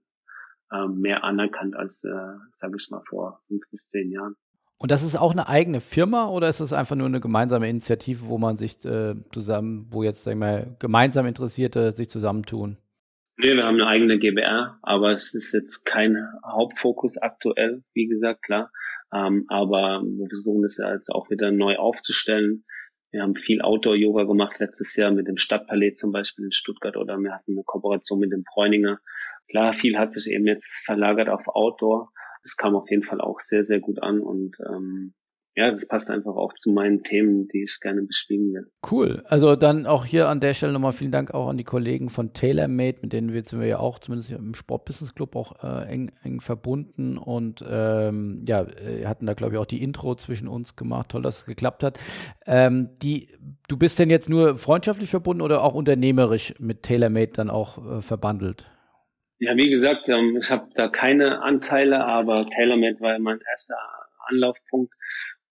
[0.74, 2.10] ähm, mehr anerkannt als, äh,
[2.60, 4.36] sage ich mal, vor fünf bis zehn Jahren.
[4.78, 8.26] Und das ist auch eine eigene Firma oder ist das einfach nur eine gemeinsame Initiative,
[8.28, 12.78] wo man sich äh, zusammen, wo jetzt sag ich mal, gemeinsam Interessierte sich zusammentun?
[13.44, 16.16] Nee, wir haben eine eigene GBR, aber es ist jetzt kein
[16.46, 18.72] Hauptfokus aktuell, wie gesagt, klar.
[19.14, 22.64] Ähm, aber wir versuchen das ja jetzt auch wieder neu aufzustellen.
[23.12, 27.18] Wir haben viel Outdoor-Yoga gemacht letztes Jahr mit dem Stadtpalais zum Beispiel in Stuttgart oder
[27.18, 29.00] wir hatten eine Kooperation mit dem Bräuninger.
[29.50, 32.14] Klar, viel hat sich eben jetzt verlagert auf Outdoor.
[32.44, 35.16] Das kam auf jeden Fall auch sehr, sehr gut an und ähm,
[35.56, 38.72] ja, das passt einfach auch zu meinen Themen, die ich gerne beschrieben will.
[38.90, 39.24] Cool.
[39.26, 42.34] Also dann auch hier an der Stelle nochmal vielen Dank auch an die Kollegen von
[42.34, 45.92] TaylorMade, mit denen wir, sind wir ja auch zumindest im Sport Business Club auch äh,
[45.92, 50.48] eng, eng verbunden und ähm, ja, äh, hatten da glaube ich auch die Intro zwischen
[50.48, 51.10] uns gemacht.
[51.10, 52.00] Toll, dass es geklappt hat.
[52.48, 53.30] Ähm, die,
[53.68, 58.02] du bist denn jetzt nur freundschaftlich verbunden oder auch unternehmerisch mit TaylorMade dann auch äh,
[58.02, 58.66] verbandelt?
[59.38, 63.76] Ja, wie gesagt, ähm, ich habe da keine Anteile, aber TaylorMade war mein erster
[64.30, 64.94] Anlaufpunkt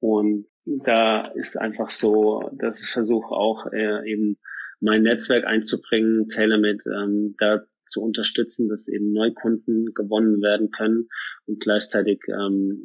[0.02, 4.36] und da ist einfach so, dass ich versuche auch äh, eben
[4.80, 11.08] mein Netzwerk einzubringen, TaylorMade ähm, da zu unterstützen, dass eben Neukunden gewonnen werden können
[11.46, 12.82] und gleichzeitig ähm,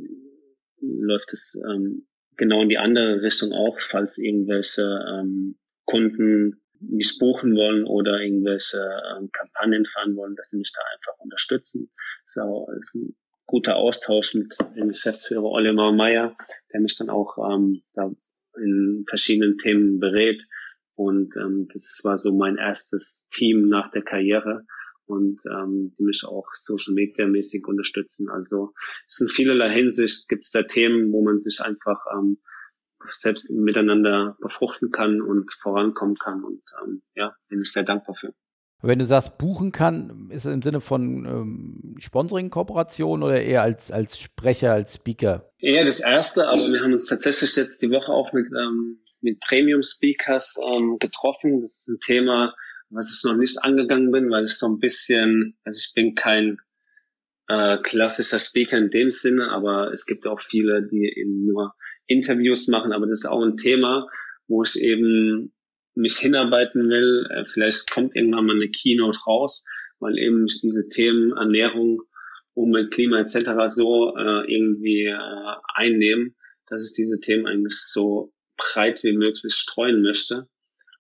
[0.80, 2.06] läuft es ähm,
[2.36, 8.78] genau in die andere Richtung auch, falls irgendwelche ähm, Kunden mich buchen wollen oder irgendwelche
[8.78, 11.90] ähm, Kampagnen fahren wollen, dass sie mich da einfach unterstützen.
[12.22, 13.16] Das ist, auch, ist ein
[13.48, 16.36] guter Austausch mit dem Geschäftsführer Oliver Meyer,
[16.78, 18.12] der mich dann auch ähm, da
[18.56, 20.44] in verschiedenen Themen berät.
[20.96, 24.64] Und ähm, das war so mein erstes Team nach der Karriere
[25.06, 28.30] und ähm, die mich auch Social Media mäßig unterstützen.
[28.30, 28.74] Also
[29.08, 32.38] es sind vielerlei Hinsicht, gibt es da Themen, wo man sich einfach ähm,
[33.12, 36.44] selbst miteinander befruchten kann und vorankommen kann.
[36.44, 38.34] Und ähm, ja, bin ich sehr dankbar für.
[38.82, 43.92] Wenn du sagst, buchen kann, ist es im Sinne von ähm, Sponsoring-Kooperation oder eher als,
[43.92, 45.52] als Sprecher, als Speaker?
[45.60, 49.40] Eher das erste, aber wir haben uns tatsächlich jetzt die Woche auch mit, ähm, mit
[49.40, 51.62] Premium-Speakers ähm, getroffen.
[51.62, 52.54] Das ist ein Thema,
[52.90, 56.58] was ich noch nicht angegangen bin, weil ich so ein bisschen, also ich bin kein
[57.48, 61.74] äh, klassischer Speaker in dem Sinne, aber es gibt auch viele, die eben nur
[62.06, 64.08] Interviews machen, aber das ist auch ein Thema,
[64.48, 65.54] wo ich eben
[65.98, 67.28] mich hinarbeiten will.
[67.32, 69.66] Äh, vielleicht kommt irgendwann mal eine Keynote raus,
[70.00, 72.02] weil eben mich diese Themen Ernährung,
[72.54, 73.52] Umwelt, Klima etc.
[73.66, 76.36] so äh, irgendwie äh, einnehmen,
[76.68, 80.48] dass ich diese Themen eigentlich so breit wie möglich streuen möchte,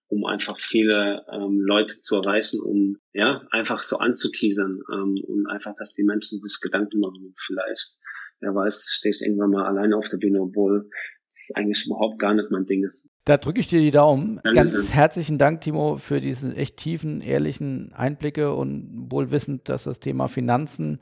[0.08, 5.74] um einfach viele ähm, Leute zu erreichen, um ja einfach so anzuteasern ähm, und einfach,
[5.78, 7.34] dass die Menschen sich Gedanken machen.
[7.46, 7.98] Vielleicht,
[8.40, 10.90] wer weiß, stehe ich irgendwann mal alleine auf der Bühne, obwohl
[11.38, 13.08] das eigentlich überhaupt gar nicht mein Ding ist.
[13.26, 14.40] Da drücke ich dir die Daumen.
[14.44, 14.56] Danke.
[14.56, 20.00] Ganz herzlichen Dank, Timo, für diesen echt tiefen, ehrlichen Einblicke und wohl wissend, dass das
[20.00, 21.00] Thema Finanzen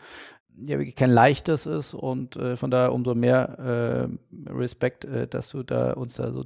[0.64, 4.10] ja wirklich kein leichtes ist und äh, von daher umso mehr
[4.48, 6.46] äh, Respekt, äh, dass du da uns da so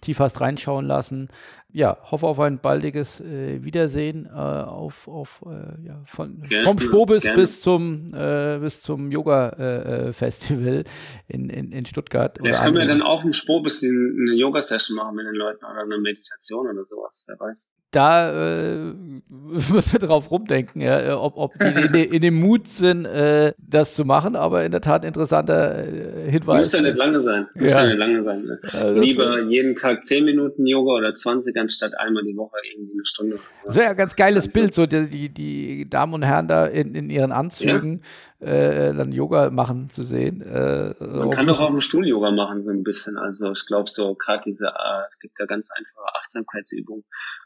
[0.00, 1.28] tief hast reinschauen lassen.
[1.70, 6.78] Ja, hoffe auf ein baldiges äh, Wiedersehen äh, auf, auf äh, ja, von, gerne, vom
[6.78, 10.84] Spobis bis zum bis zum Yoga Festival
[11.26, 12.38] in, in, in Stuttgart.
[12.38, 15.98] Vielleicht können wir dann auch im Spobis eine Yoga-Session machen mit den Leuten oder eine
[15.98, 18.92] Meditation oder sowas, wer weiß da äh,
[19.28, 23.94] müssen wir drauf rumdenken, ja, ob, ob die in, in, dem Mut sind, äh, das
[23.94, 26.58] zu machen, aber in der Tat interessanter äh, Hinweis.
[26.58, 27.46] Muss ja nicht lange sein.
[27.54, 28.44] Muss ja, ja nicht lange sein.
[28.44, 28.60] Ne?
[28.70, 33.06] Ja, Lieber jeden Tag 10 Minuten Yoga oder 20 anstatt einmal die Woche irgendwie eine
[33.06, 33.38] Stunde.
[33.64, 34.60] Das wäre ja ein ganz geiles also.
[34.60, 38.02] Bild, so die, die, die, Damen und Herren da in, in ihren Anzügen
[38.40, 40.42] äh, dann Yoga machen zu sehen.
[40.42, 43.16] Äh, Man kann doch auch im Stuhl Yoga machen, so ein bisschen.
[43.16, 47.04] Also ich glaube so, gerade diese, äh, es gibt ja ganz einfache Achtsamkeitsübungen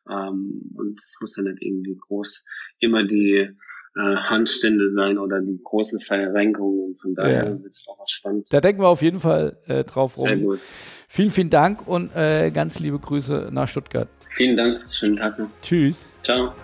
[0.08, 2.44] ähm, und es muss ja nicht irgendwie groß
[2.80, 3.48] immer die
[3.94, 6.96] äh, Handstände sein oder die großen Verrenkungen.
[7.00, 7.62] Von daher ja.
[7.62, 8.46] wird es auch was spannend.
[8.50, 10.28] Da denken wir auf jeden Fall äh, drauf rum.
[10.28, 10.60] Sehr gut.
[11.08, 14.08] Vielen, vielen Dank und äh, ganz liebe Grüße nach Stuttgart.
[14.30, 14.80] Vielen Dank.
[14.90, 15.48] Schönen Tag noch.
[15.60, 16.08] Tschüss.
[16.22, 16.54] Ciao.